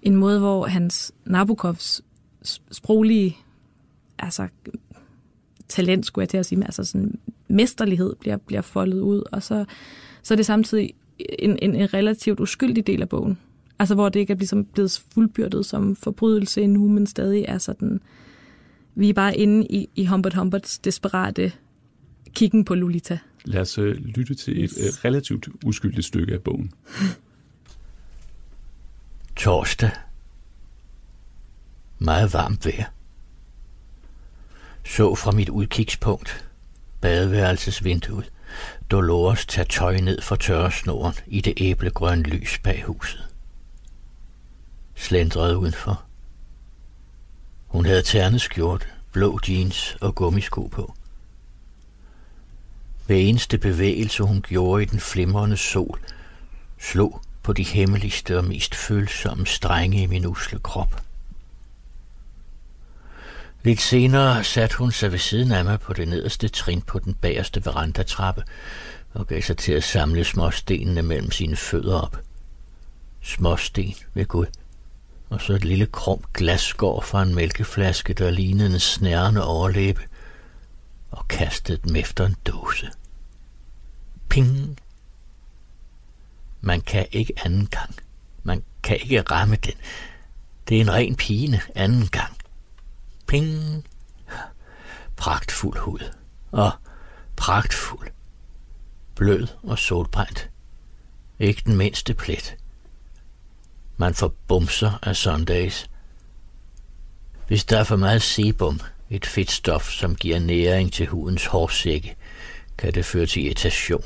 en 0.03 0.17
måde, 0.17 0.39
hvor 0.39 0.67
hans 0.67 1.13
Nabokovs 1.25 2.03
sproglige 2.73 3.37
altså, 4.19 4.49
talent, 5.69 6.07
skulle 6.07 6.23
jeg 6.23 6.29
til 6.29 6.39
at 6.39 6.47
sige, 6.47 6.65
altså 6.65 6.85
sådan 6.85 7.19
mesterlighed 7.53 8.15
bliver, 8.21 8.37
bliver 8.37 8.63
foldet 8.63 9.01
ud. 9.01 9.23
Og 9.33 9.43
så, 9.43 9.65
så 10.23 10.35
er 10.35 10.37
det 10.37 10.47
samtidig 10.47 10.95
en, 11.39 11.59
en, 11.63 11.75
en 11.75 11.95
relativt 11.95 12.41
uskyldig 12.41 12.87
del 12.87 13.03
af 13.03 13.09
bogen. 13.09 13.39
Altså 13.79 13.95
hvor 13.95 14.09
det 14.09 14.21
ikke 14.21 14.33
er 14.33 14.37
ligesom 14.37 14.65
blevet 14.65 15.03
fuldbyrdet 15.15 15.67
som 15.67 15.97
forbrydelse 15.97 16.63
endnu, 16.63 16.89
men 16.89 17.07
stadig 17.07 17.45
er 17.49 17.59
sådan 17.59 18.01
vi 18.95 19.09
er 19.09 19.13
bare 19.13 19.37
inde 19.37 19.67
i, 19.67 19.89
i 19.95 20.07
Humbert 20.07 20.35
Humberts 20.35 20.79
desperate 20.79 21.53
kiggen 22.35 22.65
på 22.65 22.75
Lolita. 22.75 23.19
Lad 23.45 23.61
os 23.61 23.79
uh, 23.79 23.85
lytte 23.85 24.35
til 24.35 24.65
et 24.65 24.71
uh, 24.71 25.05
relativt 25.05 25.49
uskyldigt 25.65 26.07
stykke 26.07 26.35
af 26.35 26.43
bogen. 26.43 26.73
Torsdag. 29.37 29.91
Meget 31.99 32.33
varmt 32.33 32.67
vejr. 32.67 32.85
Så 34.85 35.15
fra 35.15 35.31
mit 35.31 35.49
udkigspunkt, 35.49 36.45
badeværelsesvinduet, 37.03 38.33
Dolores 38.91 39.47
tager 39.47 39.67
tøj 39.67 39.97
ned 39.97 40.21
for 40.23 40.37
tørresnoren 40.37 41.15
i 41.27 41.41
det 41.41 41.55
æblegrønne 41.57 42.23
lys 42.23 42.59
bag 42.59 42.83
huset. 42.83 43.21
Slendrede 44.95 45.59
udenfor 45.59 46.05
hun 47.73 47.87
havde 47.87 48.03
terneskjort, 48.03 48.89
blå 49.13 49.41
jeans 49.49 49.97
og 50.01 50.15
gummisko 50.15 50.67
på. 50.67 50.95
Hver 53.07 53.17
eneste 53.17 53.59
bevægelse, 53.59 54.23
hun 54.23 54.43
gjorde 54.43 54.83
i 54.83 54.87
den 54.87 55.01
flimrende 55.01 55.57
sol, 55.57 56.01
slog 56.81 57.23
på 57.43 57.53
de 57.53 57.63
hemmeligste 57.63 58.39
og 58.39 58.45
mest 58.45 58.75
følsomme 58.75 59.47
strenge 59.47 60.03
i 60.03 60.07
min 60.07 60.27
usle 60.27 60.59
krop. 60.59 61.03
Lidt 63.63 63.81
senere 63.81 64.45
satte 64.45 64.77
hun 64.77 64.93
sig 64.93 65.13
ved 65.13 65.19
siden 65.19 65.53
af 65.53 65.65
mig 65.65 65.81
på 65.81 65.93
det 65.93 66.09
nederste 66.09 66.49
trin 66.49 66.83
på 66.83 66.99
den 66.99 67.15
bagerste 67.15 67.65
verandatrappe 67.65 68.45
og 69.13 69.27
gav 69.27 69.43
sig 69.43 69.57
til 69.57 69.73
at 69.73 69.85
samle 69.85 70.25
småstenene 70.25 71.03
mellem 71.03 71.31
sine 71.31 71.57
fødder 71.57 72.01
op. 72.01 72.17
Småsten 73.23 73.95
ved 74.15 74.27
Gud 74.27 74.47
og 75.33 75.41
så 75.41 75.53
et 75.53 75.65
lille 75.65 75.87
krum 75.87 76.25
glasskår 76.35 77.01
fra 77.01 77.23
en 77.23 77.35
mælkeflaske, 77.35 78.15
der 78.15 78.31
lignede 78.31 78.73
en 78.73 78.81
snærende 78.81 79.45
overlæbe, 79.45 80.01
og 81.11 81.29
kastede 81.29 81.79
dem 81.85 81.97
efter 81.97 82.27
en 82.27 82.37
dåse. 82.47 82.91
Ping! 84.29 84.79
Man 86.61 86.81
kan 86.81 87.07
ikke 87.13 87.33
anden 87.45 87.67
gang. 87.67 87.95
Man 88.43 88.63
kan 88.83 88.97
ikke 88.97 89.21
ramme 89.21 89.57
den. 89.57 89.75
Det 90.69 90.77
er 90.77 90.81
en 90.81 90.93
ren 90.93 91.17
pine 91.17 91.61
anden 91.75 92.09
gang. 92.09 92.37
Ping! 93.33 93.87
Pragtfuld 95.17 95.79
hud. 95.79 96.13
Og 96.51 96.73
pragtfuld. 97.37 98.09
Blød 99.15 99.47
og 99.63 99.79
solbrændt. 99.79 100.51
Ikke 101.39 101.63
den 101.67 101.77
mindste 101.77 102.15
plet. 102.15 102.57
Man 103.97 104.15
får 104.15 104.35
bumser 104.49 104.99
af 105.03 105.17
Sundays. 105.17 105.91
Hvis 107.49 107.65
der 107.65 107.79
er 107.79 107.85
for 107.85 107.97
meget 107.97 108.23
sebum, 108.23 108.81
et 109.11 109.27
fedtstof, 109.27 109.91
som 109.91 110.17
giver 110.17 110.39
næring 110.39 110.93
til 110.93 111.07
hudens 111.07 111.47
hårsække, 111.47 112.17
kan 112.79 112.95
det 112.95 113.05
føre 113.05 113.27
til 113.27 113.45
irritation 113.45 114.05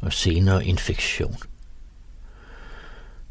og 0.00 0.12
senere 0.12 0.66
infektion. 0.66 1.36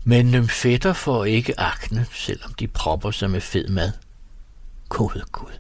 Men 0.04 0.32
nymfetter 0.32 0.94
får 0.94 1.26
ikke 1.26 1.60
akne, 1.60 2.06
selvom 2.14 2.54
de 2.54 2.68
propper 2.68 3.12
sig 3.12 3.30
med 3.30 3.42
fed 3.42 3.68
mad. 3.68 3.92
Gud, 4.94 5.22
Gud. 5.32 5.52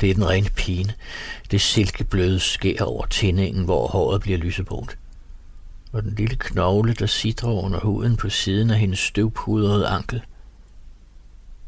Det 0.00 0.10
er 0.10 0.14
den 0.14 0.28
rene 0.28 0.50
pine. 0.50 0.94
Det 1.50 1.60
silkebløde 1.60 2.40
skær 2.40 2.84
over 2.84 3.06
tændingen, 3.06 3.64
hvor 3.64 3.86
håret 3.86 4.20
bliver 4.20 4.38
lysebrunt. 4.38 4.98
Og 5.92 6.02
den 6.02 6.14
lille 6.14 6.36
knogle, 6.36 6.94
der 6.94 7.06
sidder 7.06 7.46
under 7.48 7.80
huden 7.80 8.16
på 8.16 8.28
siden 8.28 8.70
af 8.70 8.78
hendes 8.78 8.98
støvpudrede 8.98 9.88
ankel. 9.88 10.22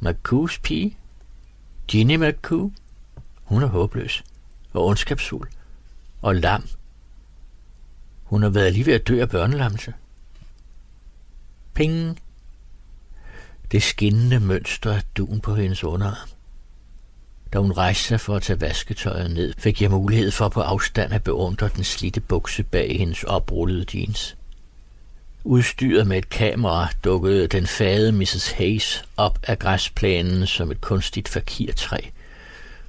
McCoos 0.01 0.59
pige? 0.59 0.97
Ginny 1.87 2.17
McCoo? 2.17 2.73
Hun 3.45 3.63
er 3.63 3.67
håbløs 3.67 4.25
og 4.73 4.87
ondskabsfuld 4.87 5.49
og 6.23 6.35
lam. 6.35 6.69
Hun 8.25 8.43
har 8.43 8.51
været 8.51 8.73
lige 8.73 8.87
ved 8.87 8.95
at 8.95 9.09
dø 9.09 9.21
af 9.21 9.29
børnelammelse. 9.29 9.95
Ping! 11.75 12.21
Det 13.73 13.83
skinnende 13.83 14.41
mønster 14.41 14.93
af 14.93 15.03
dun 15.17 15.41
på 15.41 15.55
hendes 15.55 15.85
underarm. 15.85 16.29
Da 17.53 17.59
hun 17.59 17.73
rejste 17.73 18.05
sig 18.05 18.21
for 18.21 18.37
at 18.37 18.43
tage 18.43 18.61
vasketøjet 18.61 19.31
ned, 19.31 19.55
fik 19.59 19.83
jeg 19.83 19.91
mulighed 19.91 20.31
for 20.31 20.49
på 20.49 20.61
afstand 20.61 21.13
at 21.13 21.25
beundre 21.25 21.71
den 21.77 21.85
slitte 21.85 22.21
bukse 22.21 22.63
bag 22.63 22.99
hendes 22.99 23.25
oprullede 23.25 23.87
jeans. 23.95 24.37
Udstyret 25.45 26.07
med 26.07 26.19
et 26.19 26.29
kamera 26.29 26.89
dukkede 27.05 27.47
den 27.47 27.67
fade 27.67 28.13
Mrs. 28.13 28.51
Hayes 28.51 29.05
op 29.17 29.39
af 29.43 29.59
græsplænen 29.59 30.47
som 30.47 30.71
et 30.71 30.81
kunstigt 30.81 31.29
fakirtræ, 31.29 31.99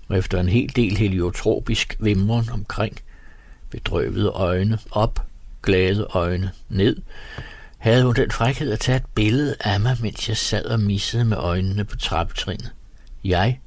og 0.07 0.17
efter 0.17 0.39
en 0.39 0.49
hel 0.49 0.75
del 0.75 0.97
heliotropisk 0.97 1.95
vimren 1.99 2.49
omkring, 2.49 2.99
bedrøvede 3.69 4.29
øjne 4.29 4.79
op, 4.91 5.25
glade 5.63 6.07
øjne 6.09 6.51
ned, 6.69 6.97
havde 7.77 8.03
hun 8.03 8.15
den 8.15 8.31
frækhed 8.31 8.71
at 8.71 8.79
tage 8.79 8.95
et 8.97 9.05
billede 9.15 9.55
af 9.59 9.79
mig, 9.79 9.97
mens 10.01 10.29
jeg 10.29 10.37
sad 10.37 10.65
og 10.65 10.79
missede 10.79 11.25
med 11.25 11.37
øjnene 11.37 11.85
på 11.85 11.97
trappetrinet. 11.97 12.71
Jeg, 13.23 13.59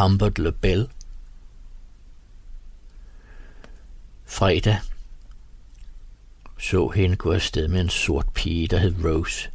Humbert 0.00 0.38
LeBel. 0.38 0.88
Fredag 4.24 4.78
så 6.58 6.88
hende 6.88 7.16
gå 7.16 7.32
afsted 7.32 7.68
med 7.68 7.80
en 7.80 7.88
sort 7.88 8.28
pige, 8.34 8.68
der 8.68 8.78
hed 8.78 9.04
Rose. 9.04 9.50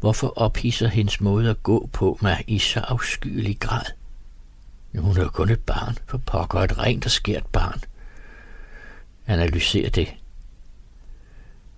Hvorfor 0.00 0.38
ophisser 0.38 0.88
hendes 0.88 1.20
måde 1.20 1.50
at 1.50 1.62
gå 1.62 1.88
på 1.92 2.18
mig 2.22 2.44
i 2.46 2.58
så 2.58 2.80
afskyelig 2.80 3.60
grad? 3.60 3.84
Hun 4.98 5.16
er 5.16 5.22
jo 5.22 5.28
kun 5.28 5.50
et 5.50 5.60
barn, 5.60 5.98
for 6.06 6.18
pokker 6.18 6.60
et 6.60 6.78
rent 6.78 7.04
og 7.04 7.10
skært 7.10 7.46
barn. 7.46 7.80
Analyser 9.26 9.90
det. 9.90 10.14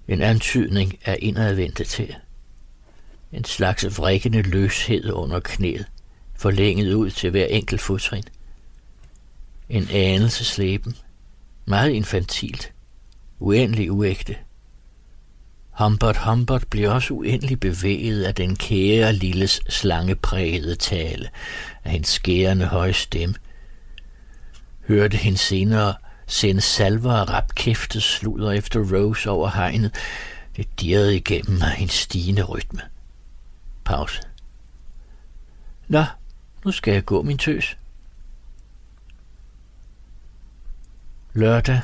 En 0.09 0.23
antydning 0.23 0.99
af 1.05 1.19
indadvendt 1.23 1.89
til. 1.89 2.15
En 3.33 3.45
slags 3.45 3.99
vrikkende 3.99 4.43
løshed 4.43 5.13
under 5.13 5.41
knæet, 5.41 5.87
forlænget 6.45 6.95
ud 6.95 7.11
til 7.11 7.31
hver 7.31 7.47
enkelt 7.47 7.81
fodtrin. 7.81 8.25
En 9.69 9.89
anelse 9.91 10.45
slæben, 10.45 10.97
meget 11.65 11.91
infantilt, 11.91 12.73
uendelig 13.39 13.93
uægte. 13.93 14.37
Humbert 15.71 16.17
Humbert 16.17 16.67
blev 16.71 16.91
også 16.91 17.15
uendelig 17.15 17.61
bevæget 17.61 18.25
af 18.25 18.35
den 18.35 18.57
kære 18.57 19.13
lilles 19.13 19.61
slangeprægede 19.69 20.75
tale, 20.75 21.29
af 21.85 21.91
hendes 21.91 22.09
skærende 22.09 22.67
høje 22.67 22.93
stemme. 22.93 23.35
Hørte 24.89 25.17
hende 25.17 25.39
senere 25.39 25.95
sende 26.27 26.61
salver 26.61 27.13
og 27.13 27.29
rapkæftet 27.29 28.03
sluder 28.03 28.53
efter 28.53 28.81
Rose 28.81 29.31
over 29.31 29.49
hegnet. 29.49 29.95
Det 30.57 30.81
dirrede 30.81 31.17
igennem 31.17 31.59
mig 31.59 31.77
en 31.79 31.89
stigende 31.89 32.43
rytme. 32.43 32.81
Pause. 33.85 34.21
Nå, 35.89 36.05
nu 36.65 36.73
skal 36.73 36.95
jeg 36.95 37.05
gå, 37.05 37.23
min 37.23 37.39
tøs. 37.39 37.77
Lørdag. 41.35 41.81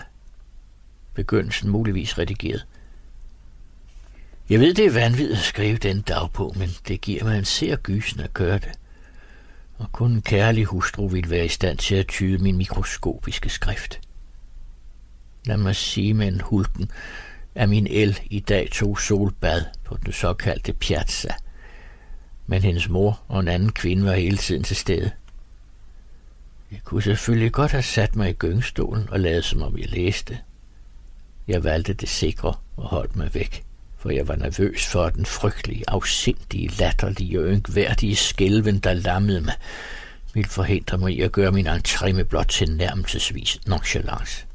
Begyndelsen 1.14 1.70
muligvis 1.70 2.18
redigeret. 2.18 2.66
Jeg 4.50 4.60
ved, 4.60 4.74
det 4.74 4.86
er 4.86 4.90
vanvittigt 4.90 5.38
at 5.38 5.44
skrive 5.44 5.76
den 5.76 6.00
dagbog, 6.00 6.58
men 6.58 6.68
det 6.88 7.00
giver 7.00 7.24
mig 7.24 7.38
en 7.38 7.44
ser 7.44 7.76
gysen 7.76 8.20
at 8.20 8.34
gøre 8.34 8.58
det. 8.58 8.72
Og 9.78 9.92
kun 9.92 10.12
en 10.12 10.22
kærlig 10.22 10.64
hustru 10.64 11.08
vil 11.08 11.30
være 11.30 11.44
i 11.44 11.48
stand 11.48 11.78
til 11.78 11.94
at 11.94 12.08
tyde 12.08 12.42
min 12.42 12.56
mikroskopiske 12.56 13.48
skrift. 13.48 14.00
Lad 15.44 15.56
mig 15.56 15.76
sige 15.76 16.14
med 16.14 16.28
en 16.28 16.40
hulken, 16.40 16.90
at 17.54 17.68
min 17.68 17.86
el 17.86 18.20
i 18.30 18.40
dag 18.40 18.68
tog 18.72 19.00
solbad 19.00 19.64
på 19.84 19.96
den 20.04 20.12
såkaldte 20.12 20.72
piazza. 20.72 21.34
Men 22.50 22.62
hendes 22.62 22.88
mor 22.88 23.20
og 23.28 23.40
en 23.40 23.48
anden 23.48 23.72
kvinde 23.72 24.04
var 24.04 24.12
hele 24.12 24.36
tiden 24.36 24.62
til 24.62 24.76
stede. 24.76 25.10
Jeg 26.72 26.80
kunne 26.84 27.02
selvfølgelig 27.02 27.52
godt 27.52 27.70
have 27.70 27.82
sat 27.82 28.16
mig 28.16 28.30
i 28.30 28.32
gyngestolen 28.32 29.08
og 29.10 29.20
lavet 29.20 29.44
som 29.44 29.62
om 29.62 29.78
jeg 29.78 29.88
læste. 29.88 30.38
Jeg 31.48 31.64
valgte 31.64 31.92
det 31.92 32.08
sikre 32.08 32.54
og 32.76 32.88
holdt 32.88 33.16
mig 33.16 33.34
væk, 33.34 33.64
for 33.98 34.10
jeg 34.10 34.28
var 34.28 34.36
nervøs 34.36 34.86
for 34.86 35.08
den 35.08 35.26
frygtelige, 35.26 35.84
afsindige, 35.88 36.68
latterlige 36.68 37.40
og 37.40 37.46
yngværdige 37.46 38.16
skælven, 38.16 38.78
der 38.78 38.92
lammede 38.92 39.40
mig, 39.40 39.54
ville 40.34 40.50
forhindre 40.50 40.98
mig 40.98 41.12
i 41.12 41.20
at 41.20 41.32
gøre 41.32 41.52
min 41.52 41.68
entré 41.68 42.12
med 42.12 42.24
blot 42.24 42.48
til 42.48 42.76
nærmelsesvis 42.76 43.60
nonchalance. 43.66 44.46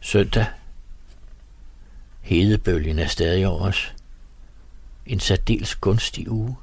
Søndag. 0.00 0.46
Hedebølgen 2.20 2.98
er 2.98 3.06
stadig 3.06 3.46
over 3.46 3.60
os. 3.60 3.95
En 5.06 5.20
særdeles 5.20 5.74
gunstig 5.74 6.30
uge. 6.30 6.56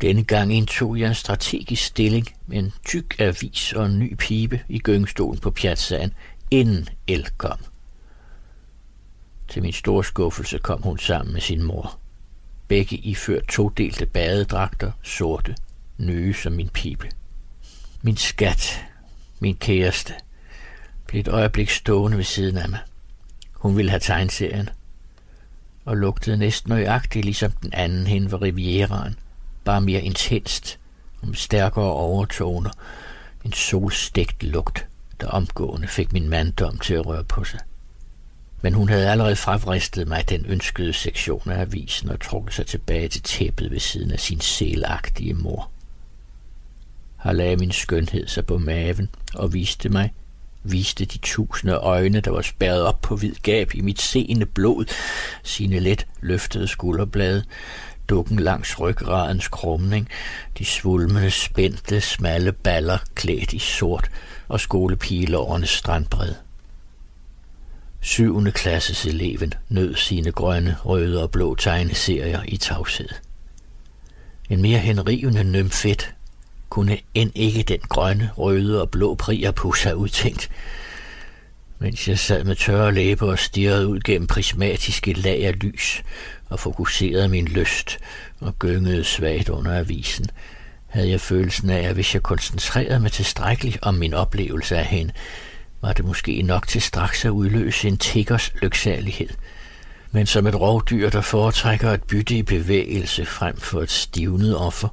Denne 0.00 0.24
gang 0.24 0.54
indtog 0.54 1.00
jeg 1.00 1.08
en 1.08 1.14
strategisk 1.14 1.84
stilling 1.84 2.26
med 2.46 2.58
en 2.58 2.72
tyk 2.84 3.20
avis 3.20 3.72
og 3.72 3.86
en 3.86 3.98
ny 3.98 4.14
pibe 4.14 4.60
i 4.68 4.78
gyngestolen 4.78 5.40
på 5.40 5.50
piazzaen, 5.50 6.14
inden 6.50 6.88
El 7.06 7.28
kom. 7.36 7.58
Til 9.48 9.62
min 9.62 9.72
store 9.72 10.04
skuffelse 10.04 10.58
kom 10.58 10.82
hun 10.82 10.98
sammen 10.98 11.32
med 11.32 11.40
sin 11.40 11.62
mor. 11.62 11.98
Begge 12.68 12.96
iført 12.96 13.46
todelte 13.46 14.06
badedragter, 14.06 14.92
sorte, 15.02 15.56
nye 15.98 16.34
som 16.34 16.52
min 16.52 16.68
pibe. 16.68 17.10
Min 18.02 18.16
skat, 18.16 18.84
min 19.40 19.56
kæreste– 19.56 20.14
blev 21.08 21.20
et 21.20 21.28
øjeblik 21.28 21.70
stående 21.70 22.16
ved 22.16 22.24
siden 22.24 22.58
af 22.58 22.68
mig. 22.68 22.80
Hun 23.52 23.76
ville 23.76 23.90
have 23.90 24.00
tegneserien, 24.00 24.70
og 25.88 25.96
lugtede 25.96 26.36
næsten 26.36 26.68
nøjagtigt 26.70 27.24
ligesom 27.24 27.50
den 27.50 27.72
anden 27.72 28.06
hen 28.06 28.32
ved 28.32 28.42
Rivieraen, 28.42 29.18
bare 29.64 29.80
mere 29.80 30.02
intenst 30.02 30.78
og 31.20 31.28
med 31.28 31.36
stærkere 31.36 31.92
overtoner, 31.92 32.70
en 33.44 33.52
solstegt 33.52 34.42
lugt, 34.42 34.86
der 35.20 35.26
omgående 35.26 35.88
fik 35.88 36.12
min 36.12 36.28
manddom 36.28 36.78
til 36.78 36.94
at 36.94 37.06
røre 37.06 37.24
på 37.24 37.44
sig. 37.44 37.60
Men 38.62 38.74
hun 38.74 38.88
havde 38.88 39.10
allerede 39.10 39.36
fravristet 39.36 40.08
mig 40.08 40.28
den 40.28 40.46
ønskede 40.46 40.92
sektion 40.92 41.50
af 41.50 41.60
avisen 41.60 42.08
og 42.08 42.20
trukket 42.20 42.54
sig 42.54 42.66
tilbage 42.66 43.08
til 43.08 43.22
tæppet 43.22 43.70
ved 43.70 43.80
siden 43.80 44.10
af 44.10 44.20
sin 44.20 44.40
selagtige 44.40 45.34
mor. 45.34 45.70
Her 47.24 47.32
lagde 47.32 47.56
min 47.56 47.72
skønhed 47.72 48.26
sig 48.26 48.46
på 48.46 48.58
maven 48.58 49.08
og 49.34 49.52
viste 49.52 49.88
mig, 49.88 50.12
viste 50.62 51.04
de 51.04 51.18
tusinde 51.18 51.74
øjne, 51.74 52.20
der 52.20 52.30
var 52.30 52.42
spærret 52.42 52.82
op 52.82 53.00
på 53.00 53.16
hvid 53.16 53.34
gab 53.42 53.74
i 53.74 53.80
mit 53.80 54.00
seende 54.00 54.46
blod, 54.46 54.84
sine 55.42 55.78
let 55.78 56.06
løftede 56.20 56.68
skulderblade, 56.68 57.44
dukken 58.08 58.38
langs 58.38 58.80
ryggradens 58.80 59.48
krumning, 59.48 60.08
de 60.58 60.64
svulmende, 60.64 61.30
spændte, 61.30 62.00
smalle 62.00 62.52
baller 62.52 62.98
klædt 63.14 63.52
i 63.52 63.58
sort 63.58 64.10
og 64.48 64.60
skolepilårenes 64.60 65.70
strandbred. 65.70 66.34
Syvende 68.00 68.52
klasses 68.52 69.06
eleven 69.06 69.52
nød 69.68 69.96
sine 69.96 70.32
grønne, 70.32 70.76
røde 70.84 71.22
og 71.22 71.30
blå 71.30 71.54
tegneserier 71.54 72.42
i 72.48 72.56
tavshed. 72.56 73.08
En 74.50 74.62
mere 74.62 74.78
henrivende 74.78 75.44
nymfet 75.44 76.14
kunne 76.68 76.98
end 77.14 77.32
ikke 77.34 77.62
den 77.62 77.80
grønne, 77.88 78.30
røde 78.36 78.80
og 78.80 78.90
blå 78.90 79.14
priapus 79.14 79.82
have 79.82 79.96
udtænkt, 79.96 80.50
mens 81.78 82.08
jeg 82.08 82.18
sad 82.18 82.44
med 82.44 82.56
tørre 82.56 82.94
læber 82.94 83.30
og 83.30 83.38
stirrede 83.38 83.88
ud 83.88 84.00
gennem 84.00 84.26
prismatiske 84.26 85.12
lag 85.12 85.46
af 85.46 85.54
lys 85.62 86.02
og 86.48 86.60
fokuserede 86.60 87.28
min 87.28 87.48
lyst 87.48 87.98
og 88.40 88.58
gyngede 88.58 89.04
svagt 89.04 89.48
under 89.48 89.78
avisen, 89.78 90.26
havde 90.86 91.10
jeg 91.10 91.20
følelsen 91.20 91.70
af, 91.70 91.88
at 91.88 91.94
hvis 91.94 92.14
jeg 92.14 92.22
koncentrerede 92.22 93.00
mig 93.00 93.12
tilstrækkeligt 93.12 93.78
om 93.82 93.94
min 93.94 94.14
oplevelse 94.14 94.76
af 94.76 94.84
hende, 94.84 95.12
var 95.82 95.92
det 95.92 96.04
måske 96.04 96.42
nok 96.42 96.68
til 96.68 96.82
straks 96.82 97.24
at 97.24 97.30
udløse 97.30 97.88
en 97.88 97.96
tiggers 97.96 98.52
lyksalighed. 98.62 99.28
Men 100.12 100.26
som 100.26 100.46
et 100.46 100.60
rovdyr, 100.60 101.10
der 101.10 101.20
foretrækker 101.20 101.90
et 101.90 102.02
bytte 102.02 102.34
i 102.34 102.42
bevægelse 102.42 103.26
frem 103.26 103.56
for 103.56 103.82
et 103.82 103.90
stivnet 103.90 104.56
offer, 104.56 104.88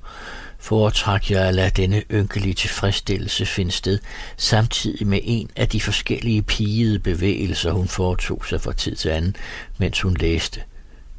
foretræk 0.65 1.31
jeg 1.31 1.47
at 1.47 1.55
lade 1.55 1.69
denne 1.69 2.03
ynkelige 2.11 2.53
tilfredsstillelse 2.53 3.45
finde 3.45 3.71
sted, 3.71 3.99
samtidig 4.37 5.07
med 5.07 5.19
en 5.23 5.49
af 5.55 5.69
de 5.69 5.81
forskellige 5.81 6.41
pigede 6.41 6.99
bevægelser, 6.99 7.71
hun 7.71 7.87
foretog 7.87 8.45
sig 8.45 8.61
fra 8.61 8.73
tid 8.73 8.95
til 8.95 9.09
anden, 9.09 9.35
mens 9.77 10.01
hun 10.01 10.13
læste. 10.13 10.61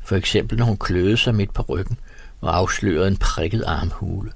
For 0.04 0.16
eksempel 0.16 0.58
når 0.58 0.64
hun 0.64 0.76
kløede 0.76 1.16
sig 1.16 1.34
midt 1.34 1.54
på 1.54 1.62
ryggen 1.62 1.98
og 2.40 2.56
afslørede 2.56 3.08
en 3.08 3.16
prikket 3.16 3.64
armhule. 3.66 4.32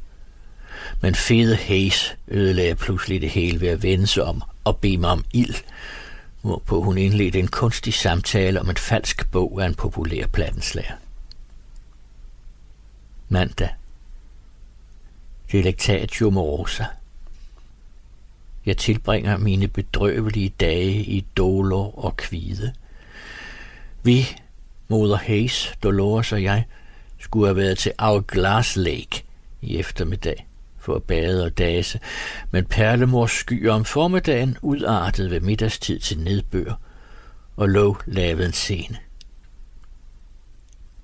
Men 1.01 1.15
fede 1.15 1.57
Hayes 1.57 2.17
ødelagde 2.29 2.75
pludselig 2.75 3.21
det 3.21 3.31
hele 3.31 3.61
ved 3.61 3.69
at 3.69 3.83
vende 3.83 4.07
sig 4.07 4.23
om 4.23 4.43
og 4.65 4.77
bede 4.77 4.99
mig 4.99 5.11
om 5.11 5.25
ild, 5.33 5.55
hvorpå 6.43 6.83
hun 6.83 6.99
indledte 6.99 7.39
en 7.39 7.49
kunstig 7.49 7.95
samtale 7.95 8.61
om 8.61 8.71
en 8.71 8.77
falsk 8.77 9.31
bog 9.31 9.63
af 9.63 9.67
en 9.67 9.75
populær 9.75 10.27
plattenslager. 10.27 10.95
Mandag. 13.29 13.80
Delectatio 15.53 16.31
morosa. 16.31 16.85
Jeg 18.67 18.77
tilbringer 18.77 19.37
mine 19.37 19.69
bedrøvelige 19.69 20.49
dage 20.61 20.93
i 20.93 21.27
dolor 21.37 22.05
og 22.05 22.17
kvide. 22.17 22.73
Vi, 24.03 24.27
moder 24.89 25.17
Hayes, 25.17 25.75
Dolores 25.83 26.33
og 26.33 26.43
jeg, 26.43 26.65
skulle 27.19 27.47
have 27.47 27.57
været 27.57 27.79
til 27.79 27.93
Hourglass 27.99 28.77
Lake 28.77 29.25
i 29.63 29.77
eftermiddag 29.77 30.47
for 30.79 30.95
at 30.95 31.03
bade 31.03 31.45
og 31.45 31.59
dase, 31.59 32.01
men 32.51 32.65
perlemors 32.65 33.31
skyer 33.31 33.73
om 33.73 33.85
formiddagen 33.85 34.57
udartede 34.63 35.31
ved 35.31 35.41
middagstid 35.41 35.99
til 35.99 36.19
nedbør, 36.19 36.73
og 37.57 37.69
lå 37.69 37.97
lavede 38.07 38.47
en 38.47 38.53
scene. 38.53 38.97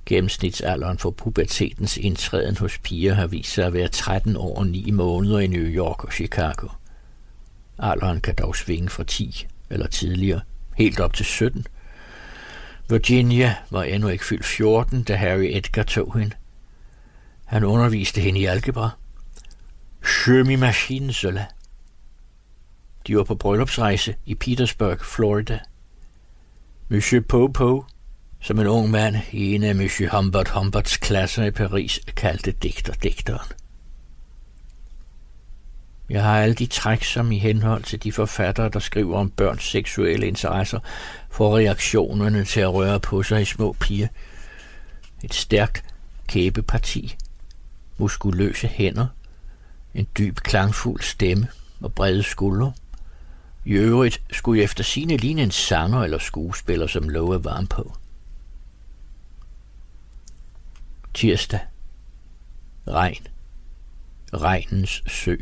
Gennemsnitsalderen 0.07 0.99
for 0.99 1.11
pubertetens 1.11 1.97
indtræden 1.97 2.57
hos 2.57 2.79
piger 2.79 3.15
har 3.15 3.27
vist 3.27 3.53
sig 3.53 3.67
at 3.67 3.73
være 3.73 3.89
13 3.89 4.37
år 4.37 4.59
og 4.59 4.67
9 4.67 4.91
måneder 4.91 5.39
i 5.39 5.47
New 5.47 5.65
York 5.65 6.05
og 6.05 6.13
Chicago. 6.13 6.69
Alderen 7.79 8.21
kan 8.21 8.35
dog 8.35 8.57
svinge 8.57 8.89
fra 8.89 9.05
10 9.05 9.47
eller 9.71 9.87
tidligere, 9.87 10.41
helt 10.77 11.01
op 11.01 11.15
til 11.15 11.25
17. 11.27 11.67
Virginia 12.89 13.55
var 13.71 13.83
endnu 13.83 14.09
ikke 14.09 14.25
fyldt 14.25 14.45
14, 14.45 15.03
da 15.03 15.17
Harry 15.17 15.49
Edgar 15.51 15.83
tog 15.83 16.19
hende. 16.19 16.35
Han 17.45 17.65
underviste 17.65 18.21
hende 18.21 18.41
i 18.41 18.45
algebra, 18.45 18.91
Shermy 20.05 20.55
Machine 20.55 21.13
Zola. 21.13 21.47
De 23.07 23.17
var 23.17 23.25
på 23.25 23.35
bryllupsrejse 23.35 24.15
i 24.27 24.35
Petersburg, 24.35 25.01
Florida. 25.01 25.59
Monsieur 26.89 27.23
Popo, 27.23 27.85
som 28.47 28.59
en 28.59 28.67
ung 28.67 28.91
mand 28.91 29.17
i 29.33 29.55
en 29.55 29.63
af 29.63 29.75
Monsieur 29.75 30.11
Humbert 30.11 30.49
Humberts 30.49 30.97
klasser 30.97 31.45
i 31.45 31.51
Paris, 31.51 32.01
kaldte 32.17 32.53
digter 32.53 32.93
digteren. 32.93 33.53
Jeg 36.11 36.23
har 36.23 36.41
alle 36.41 36.55
de 36.55 36.67
træk, 36.67 37.05
som 37.05 37.33
i 37.33 37.39
henhold 37.39 37.83
til 37.83 38.03
de 38.03 38.13
forfattere, 38.13 38.69
der 38.69 38.79
skriver 38.79 39.19
om 39.19 39.31
børns 39.31 39.65
seksuelle 39.65 40.27
interesser, 40.27 40.79
får 41.31 41.57
reaktionerne 41.57 42.45
til 42.45 42.61
at 42.61 42.75
røre 42.75 43.01
på 43.01 43.23
sig 43.23 43.43
i 43.43 43.45
små 43.45 43.73
piger. 43.73 44.09
Et 45.25 45.35
stærkt 45.35 45.85
kæbeparti, 46.29 47.17
muskuløse 47.99 48.67
hænder, 48.67 49.07
en 49.95 50.07
dyb 50.19 50.37
klangfuld 50.37 51.03
stemme 51.03 51.49
og 51.81 51.93
brede 51.93 52.23
skuldre. 52.23 52.73
I 53.65 53.73
øvrigt 53.73 54.23
skulle 54.33 54.59
jeg 54.59 54.65
efter 54.65 54.85
sine 54.85 55.17
ligne 55.17 55.43
en 55.43 55.51
sanger 55.51 56.03
eller 56.03 56.19
skuespiller, 56.19 56.87
som 56.87 57.09
lovede 57.09 57.39
er 57.39 57.43
varm 57.43 57.67
på. 57.67 57.97
Tirsdag. 61.17 61.61
Regn. 62.89 63.27
Regnens 64.35 65.03
sø. 65.07 65.37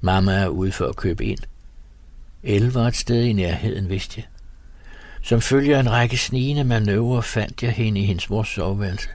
Mamma 0.00 0.32
er 0.32 0.48
ude 0.48 0.72
for 0.72 0.86
at 0.86 0.96
købe 0.96 1.24
ind. 1.24 1.38
El 2.42 2.72
var 2.72 2.86
et 2.86 2.96
sted 2.96 3.22
i 3.22 3.32
nærheden, 3.32 3.88
vidste 3.88 4.14
jeg. 4.20 4.26
Som 5.22 5.40
følger 5.40 5.80
en 5.80 5.90
række 5.90 6.18
snigende 6.18 6.64
manøvrer 6.64 7.20
fandt 7.20 7.62
jeg 7.62 7.72
hende 7.72 8.00
i 8.00 8.04
hendes 8.04 8.30
mors 8.30 8.48
soveværelse. 8.48 9.08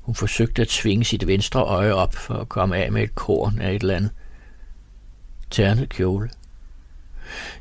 Hun 0.00 0.14
forsøgte 0.14 0.62
at 0.62 0.68
tvinge 0.68 1.04
sit 1.04 1.26
venstre 1.26 1.60
øje 1.60 1.92
op 1.92 2.14
for 2.14 2.34
at 2.34 2.48
komme 2.48 2.76
af 2.76 2.92
med 2.92 3.02
et 3.02 3.14
korn 3.14 3.60
af 3.60 3.74
et 3.74 3.82
eller 3.82 3.96
andet. 3.96 4.10
Ternet 5.50 5.88
kjole. 5.88 6.30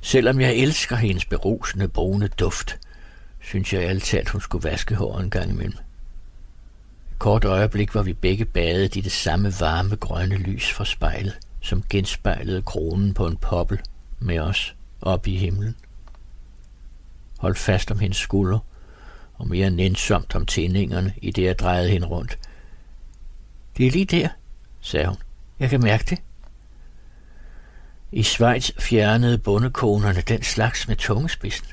Selvom 0.02 0.42
jeg 0.42 0.56
elsker 0.56 0.96
hendes 0.96 1.26
berusende 1.26 1.88
brune 1.88 2.28
duft, 2.28 2.80
synes 3.40 3.74
jeg 3.74 3.84
altid, 3.84 4.20
at 4.20 4.30
hun 4.30 4.42
skulle 4.42 4.70
vaske 4.70 4.96
håret 4.96 5.24
en 5.24 5.30
gang 5.30 5.50
imellem. 5.50 5.78
Kort 7.18 7.46
øjeblik 7.46 7.96
var 7.96 8.04
vi 8.04 8.14
begge 8.14 8.46
badet 8.46 8.96
i 8.96 9.02
det 9.02 9.12
samme 9.12 9.54
varme 9.60 9.96
grønne 9.96 10.36
lys 10.36 10.72
fra 10.72 10.86
spejlet, 10.86 11.38
som 11.62 11.84
genspejlede 11.90 12.62
kronen 12.62 13.14
på 13.14 13.28
en 13.28 13.38
poppel 13.38 13.80
med 14.20 14.40
os 14.40 14.76
op 15.02 15.28
i 15.28 15.38
himlen. 15.38 15.76
Hold 17.40 17.56
fast 17.56 17.92
om 17.92 18.00
hendes 18.00 18.18
skulder, 18.18 18.60
og 19.34 19.48
mere 19.48 19.70
nænsomt 19.70 20.36
om 20.36 20.46
tændingerne, 20.46 21.14
i 21.22 21.32
det 21.32 21.44
jeg 21.44 21.60
drejede 21.60 21.90
hende 21.90 22.08
rundt. 22.08 22.40
Det 23.78 23.88
er 23.88 23.92
lige 23.92 24.06
der, 24.06 24.30
sagde 24.82 25.08
hun. 25.08 25.18
Jeg 25.60 25.70
kan 25.70 25.82
mærke 25.82 26.06
det. 26.10 26.22
I 28.12 28.24
Schweiz 28.24 28.72
fjernede 28.80 29.38
bondekonerne 29.38 30.22
den 30.22 30.44
slags 30.44 30.88
med 30.88 30.96
tungespidsen. 30.96 31.68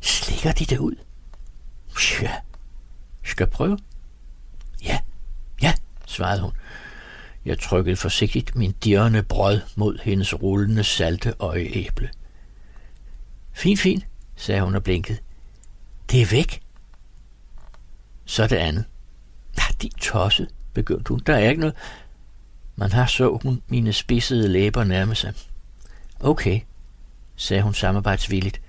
Slikker 0.00 0.52
de 0.52 0.64
det 0.64 0.78
ud? 0.78 0.94
Ja. 2.22 2.32
Skal 3.32 3.46
prøve? 3.46 3.78
Ja, 4.84 4.98
ja, 5.62 5.72
svarede 6.06 6.40
hun. 6.42 6.52
Jeg 7.44 7.58
trykkede 7.58 7.96
forsigtigt 7.96 8.56
min 8.56 8.72
dirrende 8.84 9.22
brød 9.22 9.60
mod 9.76 9.98
hendes 10.02 10.42
rullende 10.42 10.84
salte 10.84 11.34
øjeæble. 11.38 12.10
Fint, 13.52 13.80
fint, 13.80 14.06
sagde 14.36 14.62
hun 14.62 14.74
og 14.74 14.82
blinkede. 14.82 15.18
Det 16.10 16.22
er 16.22 16.26
væk. 16.26 16.62
Så 18.24 18.46
det 18.46 18.56
andet. 18.56 18.84
Nej, 19.56 19.68
de 19.82 19.88
tosset, 20.00 20.48
begyndte 20.74 21.08
hun. 21.08 21.18
Der 21.18 21.34
er 21.34 21.48
ikke 21.48 21.60
noget. 21.60 21.76
Man 22.76 22.92
har 22.92 23.06
så 23.06 23.38
hun 23.42 23.62
mine 23.68 23.92
spidsede 23.92 24.48
læber 24.48 24.84
nærme 24.84 25.14
sig. 25.14 25.34
Okay, 26.20 26.60
sagde 27.36 27.62
hun 27.62 27.74
samarbejdsvilligt, 27.74 28.60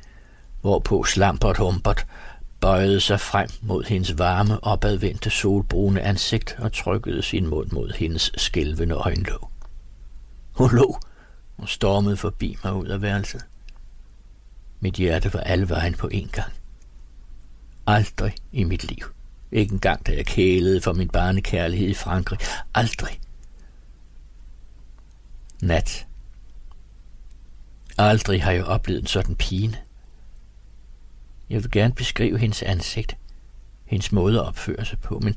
hvorpå 0.62 1.04
Slampert 1.04 1.58
Humpert 1.58 2.06
bøjede 2.64 3.00
sig 3.00 3.20
frem 3.20 3.50
mod 3.62 3.84
hendes 3.84 4.18
varme, 4.18 4.64
opadvendte 4.64 5.30
solbrune 5.30 6.02
ansigt 6.02 6.56
og 6.60 6.74
trykkede 6.74 7.22
sin 7.22 7.48
mund 7.48 7.72
mod 7.72 7.94
hendes 7.94 8.32
skælvende 8.38 8.96
øjenlåg. 8.96 9.50
Hun 10.52 10.76
lå 10.76 11.00
og 11.58 11.70
stormede 11.70 12.18
forbi 12.18 12.58
mig 12.64 12.74
ud 12.74 12.88
af 12.88 13.02
værelset. 13.02 13.46
Mit 14.80 14.94
hjerte 14.94 15.34
var 15.34 15.40
alle 15.40 15.70
vejen 15.70 15.94
på 15.94 16.08
en 16.08 16.28
gang. 16.28 16.54
Aldrig 17.88 18.36
i 18.52 18.64
mit 18.64 18.84
liv. 18.84 19.06
Ikke 19.52 19.74
engang 19.74 20.08
da 20.08 20.12
jeg 20.16 20.26
kælede 20.26 20.82
for 20.82 20.94
min 20.94 21.10
barnekærlighed 21.10 21.88
i 21.88 21.94
Frankrig. 21.94 22.40
Aldrig. 22.76 23.20
Nat. 25.62 26.08
Aldrig 27.98 28.44
har 28.44 28.52
jeg 28.52 28.66
oplevet 28.66 29.02
en 29.02 29.08
sådan 29.08 29.36
pine. 29.36 29.78
Jeg 31.50 31.64
vil 31.64 31.72
gerne 31.72 31.94
beskrive 31.94 32.38
hendes 32.38 32.62
ansigt, 32.62 33.18
hendes 33.86 34.12
måde 34.12 34.40
at 34.40 34.46
opføre 34.46 34.86
sig 34.86 35.00
på, 35.00 35.20
men 35.20 35.36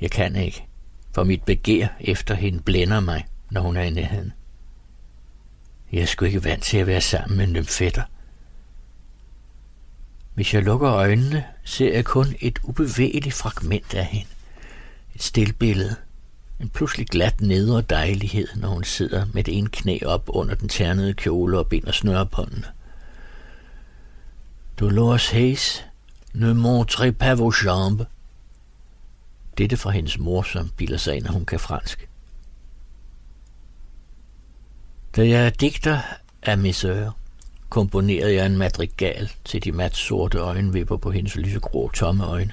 jeg 0.00 0.10
kan 0.10 0.36
ikke, 0.36 0.66
for 1.12 1.24
mit 1.24 1.42
begær 1.42 1.88
efter 2.00 2.34
hende 2.34 2.62
blænder 2.62 3.00
mig, 3.00 3.26
når 3.50 3.60
hun 3.60 3.76
er 3.76 3.82
i 3.82 3.90
nærheden. 3.90 4.32
Jeg 5.92 6.00
er 6.00 6.06
sgu 6.06 6.24
ikke 6.24 6.44
vant 6.44 6.62
til 6.62 6.78
at 6.78 6.86
være 6.86 7.00
sammen 7.00 7.36
med 7.36 7.46
nymfætter. 7.46 8.02
Hvis 10.34 10.54
jeg 10.54 10.62
lukker 10.62 10.90
øjnene, 10.90 11.44
ser 11.64 11.92
jeg 11.92 12.04
kun 12.04 12.26
et 12.40 12.58
ubevægeligt 12.62 13.34
fragment 13.34 13.94
af 13.94 14.04
hende. 14.04 14.30
Et 15.14 15.22
stillbillede. 15.22 15.96
En 16.60 16.68
pludselig 16.68 17.06
glat 17.06 17.40
nedre 17.40 17.80
dejlighed, 17.80 18.48
når 18.56 18.68
hun 18.68 18.84
sidder 18.84 19.26
med 19.34 19.44
det 19.44 19.58
ene 19.58 19.68
knæ 19.68 19.98
op 20.04 20.24
under 20.28 20.54
den 20.54 20.68
ternede 20.68 21.14
kjole 21.14 21.58
og 21.58 21.66
binder 21.66 21.92
snørebåndene. 21.92 22.66
Dolores 24.80 25.30
Hayes, 25.30 25.84
ne 26.34 26.52
montrez 26.52 27.12
pas 27.12 27.34
vos 27.34 27.64
jambes. 27.64 28.06
Dette 29.58 29.76
fra 29.76 29.90
hendes 29.90 30.18
mor, 30.18 30.42
som 30.42 30.70
bilder 30.76 30.96
sig 30.96 31.16
ind, 31.16 31.26
at 31.26 31.32
hun 31.32 31.44
kan 31.44 31.60
fransk. 31.60 32.08
Da 35.16 35.28
jeg 35.28 35.46
er 35.46 35.50
digter 35.50 36.00
af 36.42 36.58
Messeur, 36.58 37.16
komponerede 37.68 38.34
jeg 38.34 38.46
en 38.46 38.58
madrigal 38.58 39.30
til 39.44 39.64
de 39.64 39.72
mat 39.72 39.96
sorte 39.96 40.38
øjenvipper 40.38 40.96
på 40.96 41.10
hendes 41.10 41.36
lysegrå 41.36 41.90
tomme 41.90 42.24
øjne, 42.24 42.52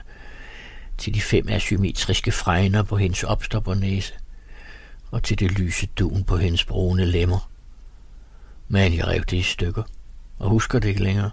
til 0.97 1.13
de 1.13 1.21
fem 1.21 1.49
asymmetriske 1.49 2.31
fregner 2.31 2.83
på 2.83 2.97
hendes 2.97 3.23
opstoppernæse, 3.23 4.13
og 5.11 5.23
til 5.23 5.39
det 5.39 5.51
lyse 5.51 5.85
dun 5.85 6.23
på 6.23 6.37
hendes 6.37 6.65
brune 6.65 7.05
lemmer. 7.05 7.49
Men 8.67 8.93
jeg 8.93 9.07
rev 9.07 9.21
det 9.21 9.37
i 9.37 9.41
stykker, 9.41 9.83
og 10.39 10.49
husker 10.49 10.79
det 10.79 10.89
ikke 10.89 11.03
længere. 11.03 11.31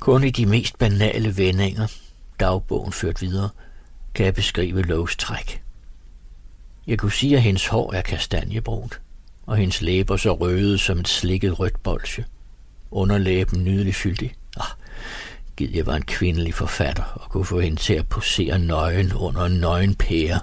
Kun 0.00 0.24
i 0.24 0.30
de 0.30 0.46
mest 0.46 0.78
banale 0.78 1.36
vendinger, 1.36 1.86
dagbogen 2.40 2.92
ført 2.92 3.22
videre, 3.22 3.48
kan 4.14 4.26
jeg 4.26 4.34
beskrive 4.34 4.82
Loves 4.82 5.16
træk. 5.16 5.62
Jeg 6.86 6.98
kunne 6.98 7.12
sige, 7.12 7.36
at 7.36 7.42
hendes 7.42 7.66
hår 7.66 7.92
er 7.92 8.02
kastanjebrunt, 8.02 9.00
og 9.46 9.56
hendes 9.56 9.82
læber 9.82 10.16
så 10.16 10.32
røde 10.32 10.78
som 10.78 10.98
et 10.98 11.08
slikket 11.08 11.60
rødt 11.60 11.82
bolsje. 11.82 12.24
Underlæben 12.90 13.64
nydelig 13.64 13.94
fyldig. 13.94 14.34
Ah, 14.56 14.66
gid 15.56 15.70
jeg 15.70 15.86
var 15.86 15.96
en 15.96 16.04
kvindelig 16.04 16.54
forfatter 16.54 17.04
og 17.04 17.30
kunne 17.30 17.44
få 17.44 17.60
hende 17.60 17.76
til 17.76 17.94
at 17.94 18.08
posere 18.08 18.58
nøgen 18.58 19.12
under 19.12 19.44
en 19.44 19.60
nøgen 19.60 19.94
pære. 19.94 20.40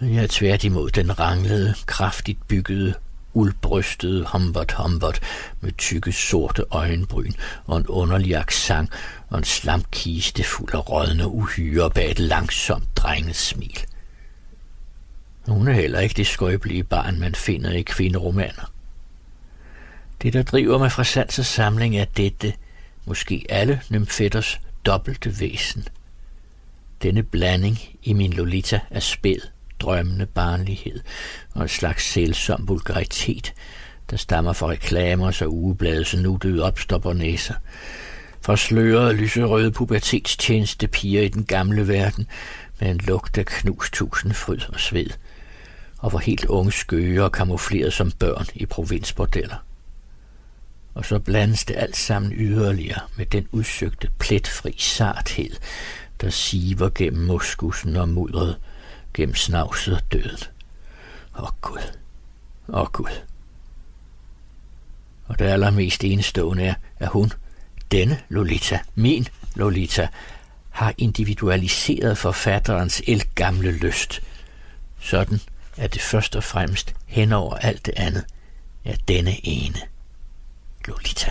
Men 0.00 0.14
jeg 0.14 0.22
er 0.22 0.28
tværtimod 0.30 0.90
den 0.90 1.18
ranglede, 1.18 1.74
kraftigt 1.86 2.48
byggede, 2.48 2.94
uldbrystede 3.34 4.26
Humbert 4.32 4.72
Humbert 4.72 5.20
med 5.60 5.72
tykke 5.72 6.12
sorte 6.12 6.64
øjenbryn 6.70 7.32
og 7.66 7.76
en 7.76 7.86
underlig 7.86 8.36
accent 8.36 8.90
og 9.28 9.38
en 9.38 9.44
slamkiste 9.44 10.44
fuld 10.44 10.74
af 10.74 10.90
rådne 10.90 11.28
uhyre 11.28 11.90
bag 11.90 12.10
et 12.10 12.18
langsomt 12.18 12.96
drenget 12.96 13.36
smil. 13.36 13.78
Hun 15.46 15.68
er 15.68 15.72
heller 15.72 16.00
ikke 16.00 16.14
det 16.14 16.26
skrøbelige 16.26 16.84
barn, 16.84 17.20
man 17.20 17.34
finder 17.34 17.70
i 17.70 17.82
kvinderomaner. 17.82 18.72
Det, 20.22 20.32
der 20.32 20.42
driver 20.42 20.78
mig 20.78 20.92
fra 20.92 21.04
sans 21.04 21.46
samling, 21.46 21.96
er 21.96 22.04
dette, 22.04 22.52
måske 23.04 23.46
alle 23.48 23.80
nymfetters 23.90 24.60
dobbelte 24.86 25.40
væsen. 25.40 25.88
Denne 27.02 27.22
blanding 27.22 27.78
i 28.02 28.12
min 28.12 28.32
Lolita 28.32 28.80
er 28.90 29.00
spæd, 29.00 29.40
drømmende 29.80 30.26
barnlighed 30.26 31.00
og 31.54 31.62
en 31.62 31.68
slags 31.68 32.04
sælsom 32.04 32.68
vulgaritet, 32.68 33.54
der 34.10 34.16
stammer 34.16 34.52
fra 34.52 34.66
reklamer 34.66 35.30
så 35.30 35.46
ugebladets 35.46 36.16
nuttede 36.16 36.62
opstopper 36.62 37.12
næser, 37.12 37.54
For 38.42 38.56
slørede 38.56 39.12
lyserøde 39.12 39.70
pubertetstjeneste 39.70 40.88
piger 40.88 41.22
i 41.22 41.28
den 41.28 41.44
gamle 41.44 41.88
verden, 41.88 42.26
med 42.80 42.90
en 42.90 42.98
lugt 42.98 43.38
af 43.38 43.46
knust 43.46 43.92
tusind 43.92 44.32
fryd 44.32 44.60
og 44.68 44.80
sved, 44.80 45.10
og 45.98 46.10
for 46.10 46.18
helt 46.18 46.44
unge 46.44 46.72
skøger 46.72 47.22
og 47.22 47.32
kamufleret 47.32 47.92
som 47.92 48.10
børn 48.10 48.46
i 48.54 48.66
provinsbordeller. 48.66 49.64
Og 50.94 51.04
så 51.04 51.18
blandes 51.18 51.64
det 51.64 51.76
alt 51.76 51.96
sammen 51.96 52.32
yderligere 52.32 53.00
med 53.16 53.26
den 53.26 53.48
udsøgte 53.52 54.10
pletfri 54.18 54.74
sarthed, 54.78 55.50
der 56.20 56.30
siver 56.30 56.88
gennem 56.94 57.26
muskusen 57.26 57.96
og 57.96 58.08
mudret, 58.08 58.56
gennem 59.14 59.34
snavset 59.34 59.94
og 59.94 60.12
døden. 60.12 60.38
Åh 61.38 61.42
oh, 61.42 61.50
Gud, 61.60 61.96
åh 62.68 62.80
oh, 62.80 62.86
Gud. 62.92 63.20
Og 65.24 65.38
det 65.38 65.44
allermest 65.44 66.04
enestående 66.04 66.64
er, 66.64 66.74
at 66.98 67.08
hun, 67.08 67.32
denne 67.90 68.20
Lolita, 68.28 68.80
min 68.94 69.28
Lolita, 69.54 70.08
har 70.70 70.94
individualiseret 70.98 72.18
forfatterens 72.18 73.02
elgamle 73.06 73.72
lyst. 73.72 74.20
Sådan 74.98 75.40
er 75.76 75.86
det 75.86 76.00
først 76.02 76.36
og 76.36 76.44
fremmest 76.44 76.94
hen 77.06 77.32
over 77.32 77.54
alt 77.54 77.86
det 77.86 77.94
andet, 77.96 78.24
er 78.84 78.96
denne 79.08 79.46
ene. 79.46 79.78
Lolita. 80.88 81.30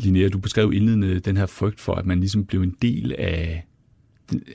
Linnea, 0.00 0.28
du 0.28 0.38
beskrev 0.38 0.72
indledende 0.72 1.20
den 1.20 1.36
her 1.36 1.46
frygt 1.46 1.80
for, 1.80 1.94
at 1.94 2.06
man 2.06 2.20
ligesom 2.20 2.46
blev 2.46 2.62
en 2.62 2.76
del 2.82 3.14
af, 3.18 3.66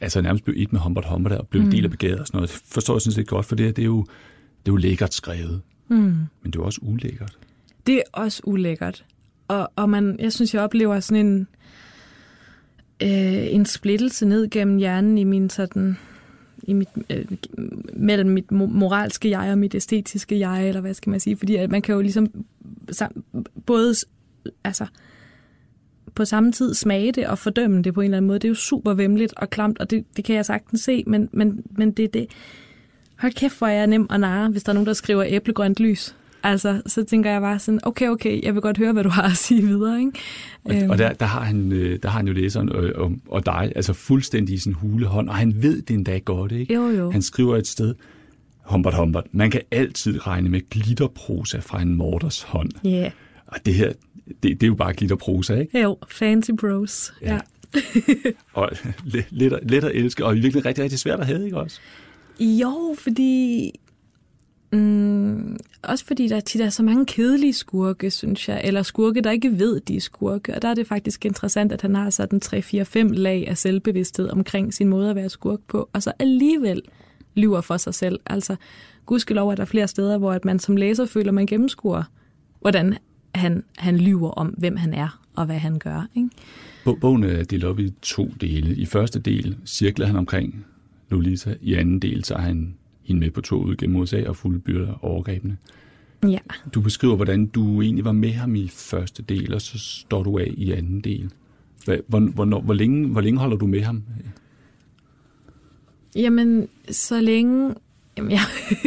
altså 0.01 0.21
nærmest 0.21 0.43
blev 0.43 0.55
et 0.57 0.73
med 0.73 0.79
Humbert 0.79 1.05
Humbert 1.05 1.31
og 1.31 1.47
blev 1.47 1.61
mm. 1.61 1.67
en 1.67 1.71
del 1.71 1.83
af 1.83 1.91
begæret 1.91 2.19
og 2.19 2.27
sådan 2.27 2.37
noget. 2.37 2.49
Forstår 2.49 2.95
jeg 2.95 3.01
sådan 3.01 3.13
set 3.13 3.27
godt, 3.27 3.45
for 3.45 3.55
det, 3.55 3.75
det, 3.75 3.81
er, 3.81 3.85
jo, 3.85 3.99
det 4.65 4.67
er 4.67 4.71
jo 4.71 4.75
lækkert 4.75 5.13
skrevet. 5.13 5.61
Mm. 5.87 5.97
Men 6.41 6.51
det 6.51 6.55
er 6.55 6.63
også 6.63 6.79
ulækkert. 6.81 7.37
Det 7.87 7.95
er 7.95 8.01
også 8.13 8.41
ulækkert. 8.45 9.05
Og, 9.47 9.71
og 9.75 9.89
man, 9.89 10.19
jeg 10.19 10.33
synes, 10.33 10.53
jeg 10.53 10.61
oplever 10.61 10.99
sådan 10.99 11.25
en, 11.25 11.47
øh, 13.03 13.53
en 13.53 13.65
splittelse 13.65 14.25
ned 14.25 14.49
gennem 14.49 14.77
hjernen 14.77 15.17
i 15.17 15.23
min 15.23 15.49
sådan 15.49 15.97
i 16.63 16.73
mit, 16.73 16.89
øh, 17.09 17.25
mellem 17.93 18.29
mit 18.29 18.51
moralske 18.51 19.29
jeg 19.29 19.51
og 19.51 19.57
mit 19.57 19.75
æstetiske 19.75 20.39
jeg, 20.39 20.67
eller 20.67 20.81
hvad 20.81 20.93
skal 20.93 21.09
man 21.09 21.19
sige, 21.19 21.37
fordi 21.37 21.55
at 21.55 21.71
man 21.71 21.81
kan 21.81 21.95
jo 21.95 22.01
ligesom 22.01 22.45
sam, 22.91 23.23
både 23.65 23.95
altså, 24.63 24.85
på 26.17 26.25
samme 26.25 26.51
tid 26.51 26.73
smage 26.73 27.11
det 27.11 27.27
og 27.27 27.37
fordømme 27.37 27.81
det 27.81 27.93
på 27.93 28.01
en 28.01 28.05
eller 28.05 28.17
anden 28.17 28.27
måde. 28.27 28.39
Det 28.39 28.45
er 28.45 28.49
jo 28.49 28.55
super 28.55 28.93
vemmeligt 28.93 29.33
og 29.37 29.49
klamt, 29.49 29.79
og 29.79 29.89
det, 29.89 30.05
det 30.17 30.25
kan 30.25 30.35
jeg 30.35 30.45
sagtens 30.45 30.81
se, 30.81 31.03
men, 31.07 31.29
men, 31.31 31.63
men 31.77 31.91
det 31.91 32.05
er 32.05 32.09
det. 32.09 32.27
Hold 33.19 33.33
kæft, 33.33 33.57
hvor 33.57 33.67
er 33.67 33.71
jeg 33.71 33.87
nem 33.87 34.09
og 34.09 34.19
narre, 34.19 34.49
hvis 34.49 34.63
der 34.63 34.69
er 34.69 34.73
nogen, 34.73 34.87
der 34.87 34.93
skriver 34.93 35.23
æblegrønt 35.27 35.79
lys. 35.79 36.15
Altså, 36.43 36.81
så 36.85 37.03
tænker 37.03 37.31
jeg 37.31 37.41
bare 37.41 37.59
sådan, 37.59 37.79
okay, 37.83 38.07
okay, 38.07 38.43
jeg 38.43 38.53
vil 38.53 38.61
godt 38.61 38.77
høre, 38.77 38.93
hvad 38.93 39.03
du 39.03 39.09
har 39.09 39.23
at 39.23 39.37
sige 39.37 39.61
videre. 39.61 39.99
Ikke? 39.99 40.11
Og, 40.63 40.75
og 40.75 40.81
øhm. 40.81 40.97
der, 40.97 41.13
der, 41.13 41.25
har 41.25 41.41
han, 41.41 41.71
øh, 41.71 41.99
der 42.03 42.09
har 42.09 42.17
han 42.17 42.27
jo 42.27 42.33
læseren 42.33 42.69
og, 42.69 42.89
og, 42.95 43.11
og 43.27 43.45
dig, 43.45 43.71
altså 43.75 43.93
fuldstændig 43.93 44.55
i 44.55 44.57
sin 44.57 44.73
hulehånd, 44.73 45.29
og 45.29 45.35
han 45.35 45.63
ved 45.63 45.81
det 45.81 45.93
endda 45.93 46.17
godt, 46.17 46.51
ikke? 46.51 46.73
Jo, 46.73 46.89
jo. 46.89 47.11
Han 47.11 47.21
skriver 47.21 47.57
et 47.57 47.67
sted, 47.67 47.95
Humbert 48.61 48.93
Humbert, 48.93 49.23
man 49.31 49.51
kan 49.51 49.61
altid 49.71 50.27
regne 50.27 50.49
med 50.49 50.69
glitterprosa 50.69 51.59
fra 51.59 51.81
en 51.81 51.95
morders 51.95 52.41
hånd. 52.41 52.69
Ja. 52.83 52.89
Yeah. 52.89 53.11
Og 53.47 53.57
det 53.65 53.73
her, 53.73 53.93
det, 54.27 54.43
det 54.43 54.63
er 54.63 54.67
jo 54.67 54.75
bare 54.75 54.93
glitterprosa, 54.93 55.55
ikke? 55.55 55.81
Jo, 55.81 55.97
fancy 56.09 56.51
bros. 56.51 57.13
Ja. 57.21 57.33
ja. 57.33 57.39
og 58.53 58.69
let, 59.31 59.59
let 59.63 59.83
at 59.83 59.91
elske, 59.95 60.25
og 60.25 60.35
virkelig 60.35 60.65
rigtig, 60.65 60.83
rigtig 60.83 60.99
svært 60.99 61.19
at 61.19 61.25
have, 61.25 61.45
ikke 61.45 61.57
også? 61.57 61.79
Jo, 62.39 62.95
fordi 62.97 63.71
Mm, 64.71 65.57
også 65.83 66.05
fordi 66.05 66.27
der 66.27 66.39
tit 66.39 66.61
er 66.61 66.69
så 66.69 66.83
mange 66.83 67.05
kedelige 67.05 67.53
skurke, 67.53 68.11
synes 68.11 68.49
jeg, 68.49 68.61
eller 68.63 68.83
skurke, 68.83 69.21
der 69.21 69.31
ikke 69.31 69.59
ved, 69.59 69.79
de 69.79 69.95
er 69.95 70.01
skurke. 70.01 70.55
Og 70.55 70.61
der 70.61 70.67
er 70.67 70.73
det 70.73 70.87
faktisk 70.87 71.25
interessant, 71.25 71.71
at 71.71 71.81
han 71.81 71.95
har 71.95 72.09
sådan 72.09 72.41
3-4-5 72.45 73.13
lag 73.13 73.47
af 73.47 73.57
selvbevidsthed 73.57 74.29
omkring 74.29 74.73
sin 74.73 74.87
måde 74.87 75.09
at 75.09 75.15
være 75.15 75.29
skurk 75.29 75.59
på, 75.67 75.89
og 75.93 76.03
så 76.03 76.11
alligevel 76.19 76.81
lyver 77.35 77.61
for 77.61 77.77
sig 77.77 77.93
selv. 77.93 78.19
Altså, 78.25 78.55
gudskelov 79.05 79.49
er 79.49 79.55
der 79.55 79.65
flere 79.65 79.87
steder, 79.87 80.17
hvor 80.17 80.31
at 80.31 80.45
man 80.45 80.59
som 80.59 80.75
læser 80.75 81.05
føler, 81.05 81.31
man 81.31 81.45
gennemskuer, 81.45 82.03
hvordan 82.61 82.97
han, 83.35 83.63
han 83.77 83.97
lyver 83.97 84.29
om, 84.29 84.47
hvem 84.47 84.75
han 84.75 84.93
er 84.93 85.21
og 85.35 85.45
hvad 85.45 85.57
han 85.57 85.79
gør. 85.79 86.07
Ikke? 86.15 86.29
Bogen 87.01 87.23
er 87.23 87.43
delt 87.43 87.63
op 87.63 87.79
i 87.79 87.93
to 88.01 88.29
dele. 88.41 88.75
I 88.75 88.85
første 88.85 89.19
del 89.19 89.57
cirkler 89.65 90.05
han 90.05 90.15
omkring 90.15 90.65
Lolita. 91.09 91.55
I 91.61 91.73
anden 91.73 91.99
del 91.99 92.23
så 92.23 92.33
er 92.33 92.41
han 92.41 92.75
hende 93.03 93.19
med 93.19 93.31
på 93.31 93.41
toget 93.41 93.77
gennem 93.77 93.95
USA 93.95 94.23
og 94.27 94.35
fuldbyrder 94.35 95.05
overgrebene. 95.05 95.57
Ja. 96.23 96.39
Du 96.73 96.81
beskriver, 96.81 97.15
hvordan 97.15 97.45
du 97.45 97.81
egentlig 97.81 98.05
var 98.05 98.11
med 98.11 98.31
ham 98.31 98.55
i 98.55 98.67
første 98.67 99.23
del, 99.23 99.53
og 99.53 99.61
så 99.61 99.79
står 99.79 100.23
du 100.23 100.37
af 100.37 100.53
i 100.57 100.71
anden 100.71 101.01
del. 101.01 101.31
Hvor, 101.85 102.19
hvor, 102.19 102.59
hvor, 102.59 102.73
længe, 102.73 103.07
hvor 103.07 103.21
længe 103.21 103.39
holder 103.39 103.57
du 103.57 103.67
med 103.67 103.81
ham? 103.81 104.03
Jamen, 106.15 106.67
så 106.89 107.21
længe... 107.21 107.75
Jamen, 108.17 108.31
ja, 108.31 108.39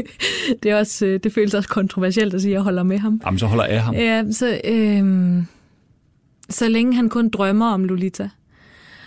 det, 0.62 0.70
er 0.70 0.76
også, 0.76 1.06
øh, 1.06 1.20
det 1.22 1.32
føles 1.32 1.54
også 1.54 1.68
kontroversielt 1.68 2.34
at 2.34 2.40
sige, 2.40 2.52
at 2.52 2.54
jeg 2.54 2.62
holder 2.62 2.82
med 2.82 2.98
ham. 2.98 3.20
Jamen, 3.26 3.38
så 3.38 3.46
holder 3.46 3.66
jeg 3.66 3.84
ham. 3.84 3.94
Ja, 3.94 4.24
så, 4.30 4.60
øhm, 4.64 5.46
så 6.50 6.68
længe 6.68 6.94
han 6.94 7.08
kun 7.08 7.28
drømmer 7.28 7.66
om 7.66 7.84
Lolita. 7.84 8.28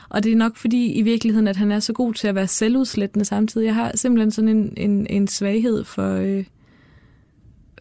Og 0.09 0.23
det 0.23 0.31
er 0.31 0.35
nok 0.35 0.57
fordi 0.57 0.91
i 0.91 1.01
virkeligheden, 1.01 1.47
at 1.47 1.57
han 1.57 1.71
er 1.71 1.79
så 1.79 1.93
god 1.93 2.13
til 2.13 2.27
at 2.27 2.35
være 2.35 2.47
selvudslættende 2.47 3.25
samtidig. 3.25 3.65
Jeg 3.65 3.75
har 3.75 3.91
simpelthen 3.95 4.31
sådan 4.31 4.49
en, 4.49 4.73
en, 4.77 5.07
en 5.09 5.27
svaghed 5.27 5.83
for, 5.83 6.15
øh, 6.15 6.43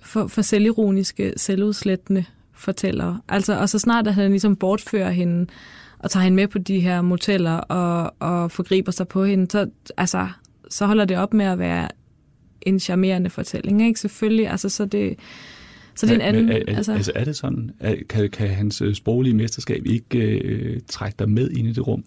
for, 0.03 0.27
for 0.27 0.43
selvironiske, 0.43 1.33
selvudslættende 1.37 2.25
fortællere. 2.55 3.21
Altså, 3.29 3.59
og 3.59 3.69
så 3.69 3.79
snart 3.79 4.07
at 4.07 4.15
han 4.15 4.31
ligesom 4.31 4.57
bortfører 4.57 5.11
hende 5.11 5.47
og 5.99 6.11
tager 6.11 6.25
hende 6.25 6.37
med 6.37 6.49
på 6.49 6.59
de 6.59 6.81
her 6.81 7.03
moteller 7.03 7.57
og, 7.57 8.15
og 8.19 8.51
forgriber 8.51 8.93
sig 8.93 9.09
på 9.09 9.25
hende, 9.25 9.51
så, 9.51 9.67
altså, 9.97 10.29
så 10.71 10.87
holder 10.87 11.05
det 11.05 11.17
op 11.17 11.35
med 11.35 11.47
at 11.47 11.59
være 11.59 11.89
en 12.67 12.81
charmerende 12.81 13.31
fortælling. 13.31 13.87
Ikke? 13.87 14.01
Selvfølgelig, 14.01 14.49
altså, 14.49 14.69
så 14.69 14.85
det, 14.85 15.19
så 15.95 16.07
det 16.07 16.13
er 16.13 16.17
en 16.17 16.21
anden... 16.21 16.49
Er, 16.49 16.57
er, 16.69 16.77
altså, 16.77 16.93
altså 16.93 17.13
er 17.15 17.25
det 17.25 17.37
sådan? 17.37 17.71
Er, 17.81 17.95
kan, 18.09 18.31
kan 18.31 18.49
hans 18.49 18.81
øh, 18.81 18.95
sproglige 18.95 19.35
mesterskab 19.35 19.87
ikke 19.87 20.19
øh, 20.19 20.81
trække 20.89 21.17
dig 21.19 21.31
med 21.31 21.51
ind 21.51 21.69
i 21.69 21.73
det 21.73 21.87
rum? 21.87 22.05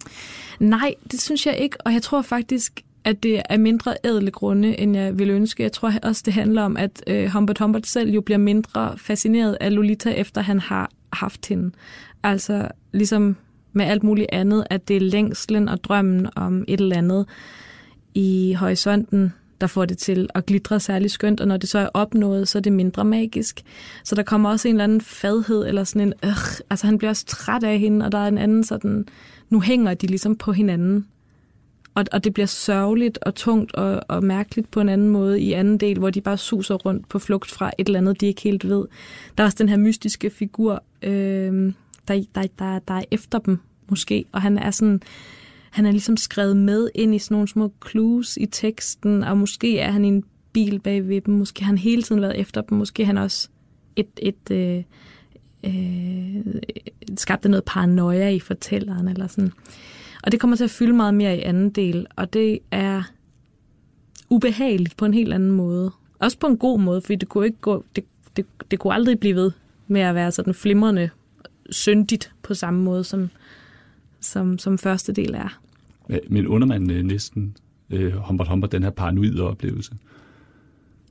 Nej, 0.60 0.94
det 1.10 1.20
synes 1.20 1.46
jeg 1.46 1.56
ikke, 1.58 1.76
og 1.80 1.92
jeg 1.92 2.02
tror 2.02 2.22
faktisk, 2.22 2.82
at 3.04 3.22
det 3.22 3.42
er 3.48 3.56
mindre 3.56 3.94
ædle 4.04 4.30
grunde, 4.30 4.80
end 4.80 4.96
jeg 4.96 5.18
vil 5.18 5.30
ønske. 5.30 5.62
Jeg 5.62 5.72
tror 5.72 5.92
også, 6.02 6.22
det 6.26 6.34
handler 6.34 6.62
om, 6.62 6.76
at 6.76 7.04
øh, 7.06 7.26
Humbert 7.26 7.58
Humbert 7.58 7.86
selv 7.86 8.10
jo 8.10 8.20
bliver 8.20 8.38
mindre 8.38 8.98
fascineret 8.98 9.56
af 9.60 9.74
Lolita, 9.74 10.10
efter 10.10 10.40
han 10.40 10.60
har 10.60 10.90
haft 11.12 11.48
hende. 11.48 11.70
Altså 12.22 12.68
ligesom 12.92 13.36
med 13.72 13.84
alt 13.84 14.02
muligt 14.02 14.28
andet, 14.32 14.66
at 14.70 14.88
det 14.88 14.96
er 14.96 15.00
længslen 15.00 15.68
og 15.68 15.84
drømmen 15.84 16.28
om 16.36 16.64
et 16.68 16.80
eller 16.80 16.96
andet 16.96 17.26
i 18.14 18.52
horisonten, 18.52 19.32
der 19.60 19.66
får 19.66 19.84
det 19.84 19.98
til 19.98 20.28
at 20.34 20.46
glitre 20.46 20.80
særlig 20.80 21.10
skønt, 21.10 21.40
og 21.40 21.48
når 21.48 21.56
det 21.56 21.68
så 21.68 21.78
er 21.78 21.88
opnået, 21.94 22.48
så 22.48 22.58
er 22.58 22.62
det 22.62 22.72
mindre 22.72 23.04
magisk. 23.04 23.62
Så 24.04 24.14
der 24.14 24.22
kommer 24.22 24.50
også 24.50 24.68
en 24.68 24.74
eller 24.74 24.84
anden 24.84 25.00
fadhed, 25.00 25.66
eller 25.66 25.84
sådan 25.84 26.02
en, 26.02 26.14
øh, 26.24 26.36
altså 26.70 26.86
han 26.86 26.98
bliver 26.98 27.10
også 27.10 27.26
træt 27.26 27.64
af 27.64 27.78
hende, 27.78 28.06
og 28.06 28.12
der 28.12 28.18
er 28.18 28.28
en 28.28 28.38
anden 28.38 28.64
sådan, 28.64 29.06
nu 29.48 29.60
hænger 29.60 29.94
de 29.94 30.06
ligesom 30.06 30.36
på 30.36 30.52
hinanden. 30.52 31.06
Og, 31.94 32.04
og 32.12 32.24
det 32.24 32.34
bliver 32.34 32.46
sørgeligt 32.46 33.18
og 33.22 33.34
tungt 33.34 33.74
og, 33.74 34.00
og 34.08 34.24
mærkeligt 34.24 34.70
på 34.70 34.80
en 34.80 34.88
anden 34.88 35.08
måde 35.08 35.40
i 35.40 35.52
anden 35.52 35.78
del, 35.78 35.98
hvor 35.98 36.10
de 36.10 36.20
bare 36.20 36.38
suser 36.38 36.74
rundt 36.74 37.08
på 37.08 37.18
flugt 37.18 37.50
fra 37.50 37.70
et 37.78 37.86
eller 37.86 37.98
andet, 37.98 38.20
de 38.20 38.26
ikke 38.26 38.42
helt 38.42 38.68
ved. 38.68 38.84
Der 39.38 39.44
er 39.44 39.46
også 39.46 39.56
den 39.58 39.68
her 39.68 39.76
mystiske 39.76 40.30
figur, 40.30 40.82
øh, 41.02 41.72
der, 42.08 42.24
der, 42.34 42.42
der, 42.58 42.78
der 42.78 42.94
er 42.94 43.04
efter 43.10 43.38
dem 43.38 43.58
måske, 43.88 44.24
og 44.32 44.42
han 44.42 44.58
er 44.58 44.70
sådan, 44.70 45.02
han 45.76 45.86
er 45.86 45.90
ligesom 45.90 46.16
skrevet 46.16 46.56
med 46.56 46.88
ind 46.94 47.14
i 47.14 47.18
sådan 47.18 47.34
nogle 47.34 47.48
små 47.48 47.72
clues 47.90 48.36
i 48.36 48.46
teksten, 48.46 49.24
og 49.24 49.38
måske 49.38 49.78
er 49.78 49.90
han 49.90 50.04
i 50.04 50.08
en 50.08 50.24
bil 50.52 50.80
bag 50.80 51.08
ved 51.08 51.20
dem, 51.20 51.34
måske 51.34 51.64
har 51.64 51.66
han 51.66 51.78
hele 51.78 52.02
tiden 52.02 52.22
været 52.22 52.40
efter 52.40 52.60
dem, 52.60 52.78
måske 52.78 53.04
han 53.04 53.18
også 53.18 53.48
et, 53.96 54.06
et 54.18 54.50
øh, 54.50 54.82
øh, 55.64 56.46
skabte 57.16 57.48
noget 57.48 57.64
paranoia 57.64 58.28
i 58.28 58.40
fortælleren, 58.40 59.08
eller 59.08 59.26
sådan. 59.26 59.52
Og 60.22 60.32
det 60.32 60.40
kommer 60.40 60.56
til 60.56 60.64
at 60.64 60.70
fylde 60.70 60.92
meget 60.92 61.14
mere 61.14 61.36
i 61.38 61.40
anden 61.40 61.70
del, 61.70 62.06
og 62.16 62.32
det 62.32 62.58
er 62.70 63.02
ubehageligt 64.30 64.96
på 64.96 65.04
en 65.04 65.14
helt 65.14 65.32
anden 65.32 65.50
måde. 65.50 65.90
Også 66.18 66.38
på 66.38 66.46
en 66.46 66.56
god 66.56 66.80
måde, 66.80 67.00
fordi 67.00 67.16
det 67.16 67.28
kunne, 67.28 67.46
ikke 67.46 67.60
gå, 67.60 67.84
det, 67.96 68.04
det, 68.36 68.46
det 68.70 68.78
kunne 68.78 68.94
aldrig 68.94 69.20
blive 69.20 69.36
ved 69.36 69.50
med 69.86 70.00
at 70.00 70.14
være 70.14 70.32
sådan 70.32 70.54
flimrende 70.54 71.10
syndigt 71.70 72.32
på 72.42 72.54
samme 72.54 72.82
måde, 72.82 73.04
som, 73.04 73.30
som, 74.20 74.58
som 74.58 74.78
første 74.78 75.12
del 75.12 75.34
er. 75.34 75.60
Men 76.28 76.46
under 76.46 76.66
man 76.66 76.90
øh, 76.90 77.02
næsten 77.02 77.56
øh, 77.90 78.12
Humbert 78.12 78.48
Humbert 78.48 78.72
den 78.72 78.82
her 78.82 78.90
paranoide 78.90 79.42
oplevelse? 79.42 79.92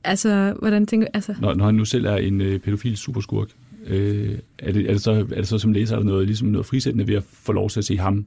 Altså, 0.04 0.54
hvordan 0.58 0.86
tænker 0.86 1.06
du? 1.06 1.10
Altså... 1.14 1.34
Når, 1.40 1.54
når 1.54 1.64
han 1.64 1.74
nu 1.74 1.84
selv 1.84 2.04
er 2.04 2.16
en 2.16 2.40
øh, 2.40 2.60
pædofil 2.60 2.96
superskurk, 2.96 3.48
øh, 3.86 4.38
er, 4.58 4.72
det, 4.72 4.88
er, 4.88 4.92
det 4.92 5.02
så, 5.02 5.12
er 5.12 5.24
det 5.36 5.48
så 5.48 5.58
som 5.58 5.72
læser, 5.72 5.94
er 5.94 5.98
der 5.98 6.06
noget, 6.06 6.26
ligesom 6.26 6.48
noget 6.48 6.66
frisættende 6.66 7.06
ved 7.06 7.14
at 7.14 7.22
få 7.22 7.52
lov 7.52 7.70
til 7.70 7.80
at 7.80 7.84
se 7.84 7.96
ham 7.96 8.26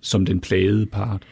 som 0.00 0.26
den 0.26 0.40
plagede 0.40 0.86
part? 0.86 1.22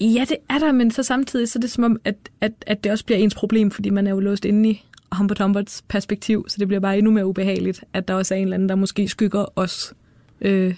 Ja, 0.00 0.24
det 0.28 0.36
er 0.48 0.58
der, 0.58 0.72
men 0.72 0.90
så 0.90 1.02
samtidig 1.02 1.48
så 1.48 1.58
er 1.58 1.60
det 1.60 1.70
som 1.70 1.84
om, 1.84 2.00
at, 2.04 2.16
at, 2.40 2.52
at 2.66 2.84
det 2.84 2.92
også 2.92 3.04
bliver 3.04 3.18
ens 3.18 3.34
problem, 3.34 3.70
fordi 3.70 3.90
man 3.90 4.06
er 4.06 4.10
jo 4.10 4.20
låst 4.20 4.44
inde 4.44 4.70
i 4.70 4.84
Humbert 5.12 5.38
Humberts 5.38 5.84
perspektiv, 5.88 6.44
så 6.48 6.56
det 6.58 6.68
bliver 6.68 6.80
bare 6.80 6.98
endnu 6.98 7.12
mere 7.12 7.26
ubehageligt, 7.26 7.84
at 7.92 8.08
der 8.08 8.14
også 8.14 8.34
er 8.34 8.38
en 8.38 8.42
eller 8.42 8.54
anden, 8.54 8.68
der 8.68 8.74
måske 8.74 9.08
skygger 9.08 9.44
os. 9.56 9.94
Øh. 10.40 10.74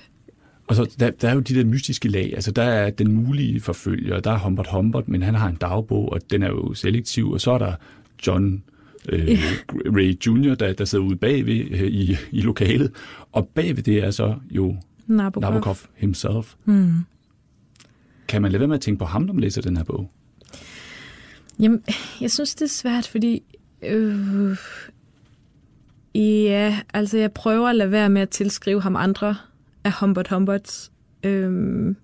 Og 0.67 0.77
så 0.77 0.95
der, 1.01 1.11
der 1.11 1.29
er 1.29 1.35
jo 1.35 1.41
de 1.41 1.55
der 1.55 1.65
mystiske 1.65 2.09
lag, 2.09 2.33
altså 2.35 2.51
der 2.51 2.63
er 2.63 2.91
den 2.91 3.13
mulige 3.13 3.61
forfølger, 3.61 4.21
der 4.21 4.31
er 4.31 4.39
Humbert 4.39 4.69
Humbert, 4.73 5.09
men 5.09 5.23
han 5.23 5.35
har 5.35 5.49
en 5.49 5.57
dagbog, 5.57 6.13
og 6.13 6.21
den 6.31 6.43
er 6.43 6.49
jo 6.49 6.75
selektiv, 6.75 7.31
og 7.31 7.41
så 7.41 7.51
er 7.51 7.59
der 7.59 7.75
John 8.27 8.63
øh, 9.09 9.29
yeah. 9.29 9.39
Ray 9.71 10.27
Jr., 10.27 10.55
der, 10.55 10.73
der 10.73 10.85
sidder 10.85 11.05
ude 11.05 11.17
bagved 11.17 11.71
øh, 11.71 11.83
i, 11.83 12.17
i 12.31 12.41
lokalet, 12.41 12.93
og 13.33 13.49
bagved 13.49 13.83
det 13.83 13.99
er 13.99 14.11
så 14.11 14.35
jo 14.51 14.77
Nabokov, 15.07 15.51
Nabokov 15.51 15.77
himself. 15.95 16.55
Mm. 16.65 16.93
Kan 18.29 18.43
man 18.43 18.53
lade 18.53 18.61
være 18.61 18.69
med 18.69 18.77
at 18.77 18.81
tænke 18.81 18.99
på 18.99 19.05
ham, 19.05 19.23
når 19.23 19.33
man 19.33 19.41
læser 19.41 19.63
den 19.63 19.77
her 19.77 19.85
bog? 19.85 20.11
Jamen, 21.61 21.83
jeg 22.21 22.31
synes, 22.31 22.55
det 22.55 22.65
er 22.65 22.69
svært, 22.69 23.07
fordi... 23.07 23.43
Øh, 23.83 24.57
ja, 26.15 26.81
altså 26.95 27.19
jeg 27.19 27.33
prøver 27.33 27.69
at 27.69 27.77
lade 27.77 27.91
være 27.91 28.09
med 28.09 28.23
at 28.23 28.29
tilskrive 28.29 28.83
ham 28.83 28.97
andre 28.97 29.37
af 29.85 29.93
Humbert 30.01 30.29
Humberts 30.29 30.93
øh, 31.23 31.95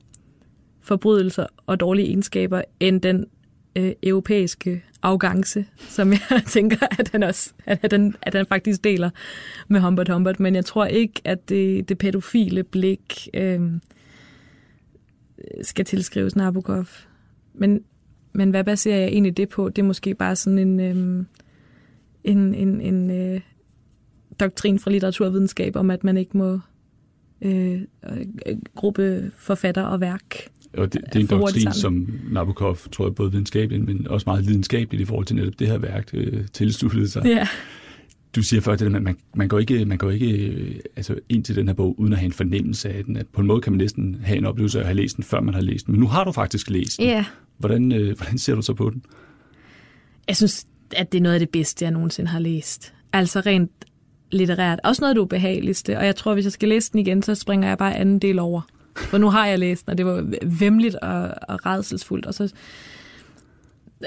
forbrydelser 0.81 1.47
og 1.67 1.81
dårlige 1.81 2.07
egenskaber, 2.07 2.63
end 2.81 3.01
den 3.01 3.27
øh, 3.77 3.93
europæiske 4.03 4.85
arrogance, 5.03 5.67
som 5.77 6.13
jeg 6.13 6.43
tænker, 6.47 6.87
at 6.99 7.09
han, 7.09 7.23
også, 7.23 7.53
at 7.67 7.93
han, 7.93 8.15
at 8.23 8.35
han 8.35 8.47
faktisk 8.47 8.85
deler 8.85 9.11
med 9.69 9.81
Humbert 9.81 10.09
Humbert. 10.09 10.41
Men 10.41 10.55
jeg 10.55 10.65
tror 10.65 10.85
ikke, 10.87 11.21
at 11.25 11.49
det, 11.49 11.89
det 11.89 11.99
pædofile 11.99 12.65
blik 12.65 13.29
øh, 13.35 13.61
skal 15.63 15.85
tilskrives 15.85 16.37
Nabokov. 16.37 16.85
Men, 17.55 17.81
men 18.33 18.51
hvad 18.51 18.65
baserer 18.65 18.99
jeg 18.99 19.09
egentlig 19.09 19.37
det 19.37 19.49
på? 19.49 19.69
Det 19.69 19.83
er 19.83 19.87
måske 19.87 20.15
bare 20.15 20.37
sådan 20.37 20.59
en, 20.59 20.81
øh, 20.81 21.25
en, 22.25 22.55
en, 22.55 22.81
en 22.81 23.11
øh, 23.11 23.41
doktrin 24.41 24.79
fra 24.79 24.91
litteraturvidenskab 24.91 25.77
om, 25.77 25.91
at 25.91 26.05
man 26.05 26.17
ikke 26.17 26.37
må 26.37 26.61
øh, 27.43 27.81
gruppe 28.75 29.31
forfatter 29.37 29.83
og 29.83 30.01
værk 30.01 30.49
og 30.73 30.93
det, 30.93 31.03
det 31.13 31.17
er 31.17 31.21
en 31.21 31.27
doktrin, 31.27 31.73
som 31.73 32.19
Nabokov, 32.31 32.77
tror 32.93 33.07
jeg, 33.07 33.15
både 33.15 33.31
videnskabeligt, 33.31 33.85
men 33.85 34.09
også 34.09 34.25
meget 34.27 34.45
lidenskabeligt 34.45 35.03
i 35.03 35.05
forhold 35.05 35.27
til 35.27 35.37
netop 35.37 35.59
det 35.59 35.67
her 35.67 35.79
værk, 35.79 36.11
øh, 36.15 36.47
tilsluttede 36.53 37.09
sig. 37.09 37.25
Ja. 37.25 37.49
Du 38.37 38.43
siger 38.43 38.61
før, 38.61 38.73
at 38.73 38.93
man, 38.93 39.17
man, 39.35 39.49
går 39.49 39.59
ikke, 39.59 39.85
man 39.85 39.99
går 39.99 40.11
ikke 40.11 40.47
øh, 40.47 40.75
altså 40.97 41.15
ind 41.29 41.45
til 41.45 41.57
den 41.57 41.69
her 41.69 41.75
bog, 41.75 42.01
uden 42.01 42.13
at 42.13 42.19
have 42.19 42.27
en 42.27 42.33
fornemmelse 42.33 42.89
af 42.89 43.05
den. 43.05 43.17
At 43.17 43.27
på 43.27 43.41
en 43.41 43.47
måde 43.47 43.61
kan 43.61 43.73
man 43.73 43.79
næsten 43.79 44.21
have 44.23 44.39
en 44.39 44.45
oplevelse 44.45 44.79
af 44.79 44.83
at 44.83 44.87
have 44.87 44.97
læst 44.97 45.17
den, 45.17 45.25
før 45.25 45.41
man 45.41 45.55
har 45.55 45.61
læst 45.61 45.87
den. 45.87 45.93
Men 45.93 46.01
nu 46.01 46.07
har 46.07 46.25
du 46.25 46.33
faktisk 46.33 46.71
læst 46.71 46.99
den. 46.99 47.07
Ja. 47.07 47.25
Hvordan, 47.59 47.93
øh, 47.93 48.17
hvordan 48.17 48.39
ser 48.39 48.55
du 48.55 48.63
så 48.63 48.75
på 48.75 48.91
den? 48.91 49.03
Jeg 50.29 50.37
synes, 50.37 50.67
at 50.97 51.13
det 51.13 51.19
er 51.19 51.23
noget 51.23 51.35
af 51.35 51.41
det 51.41 51.51
bedste, 51.51 51.85
jeg 51.85 51.93
nogensinde 51.93 52.31
har 52.31 52.39
læst. 52.39 52.93
Altså 53.13 53.41
rent 53.41 53.71
litterært. 54.31 54.81
Også 54.85 55.03
noget 55.03 55.11
af 55.11 55.15
det 55.15 55.23
ubehageligste. 55.23 55.99
Og 55.99 56.07
jeg 56.07 56.17
tror, 56.17 56.35
hvis 56.35 56.45
jeg 56.45 56.53
skal 56.53 56.69
læse 56.69 56.93
den 56.93 57.01
igen, 57.01 57.23
så 57.23 57.35
springer 57.35 57.69
jeg 57.69 57.79
bare 57.79 57.97
anden 57.97 58.19
del 58.19 58.39
over. 58.39 58.61
For 58.97 59.19
nu 59.19 59.31
har 59.31 59.47
jeg 59.47 59.59
læst 59.59 59.87
den, 59.87 59.91
og 59.91 59.99
det 59.99 60.07
var 60.07 60.35
vemmeligt 60.43 60.95
og, 60.95 61.35
og 61.49 61.67
redselsfuldt. 61.67 62.27
Og 62.27 62.35
så, 62.35 62.53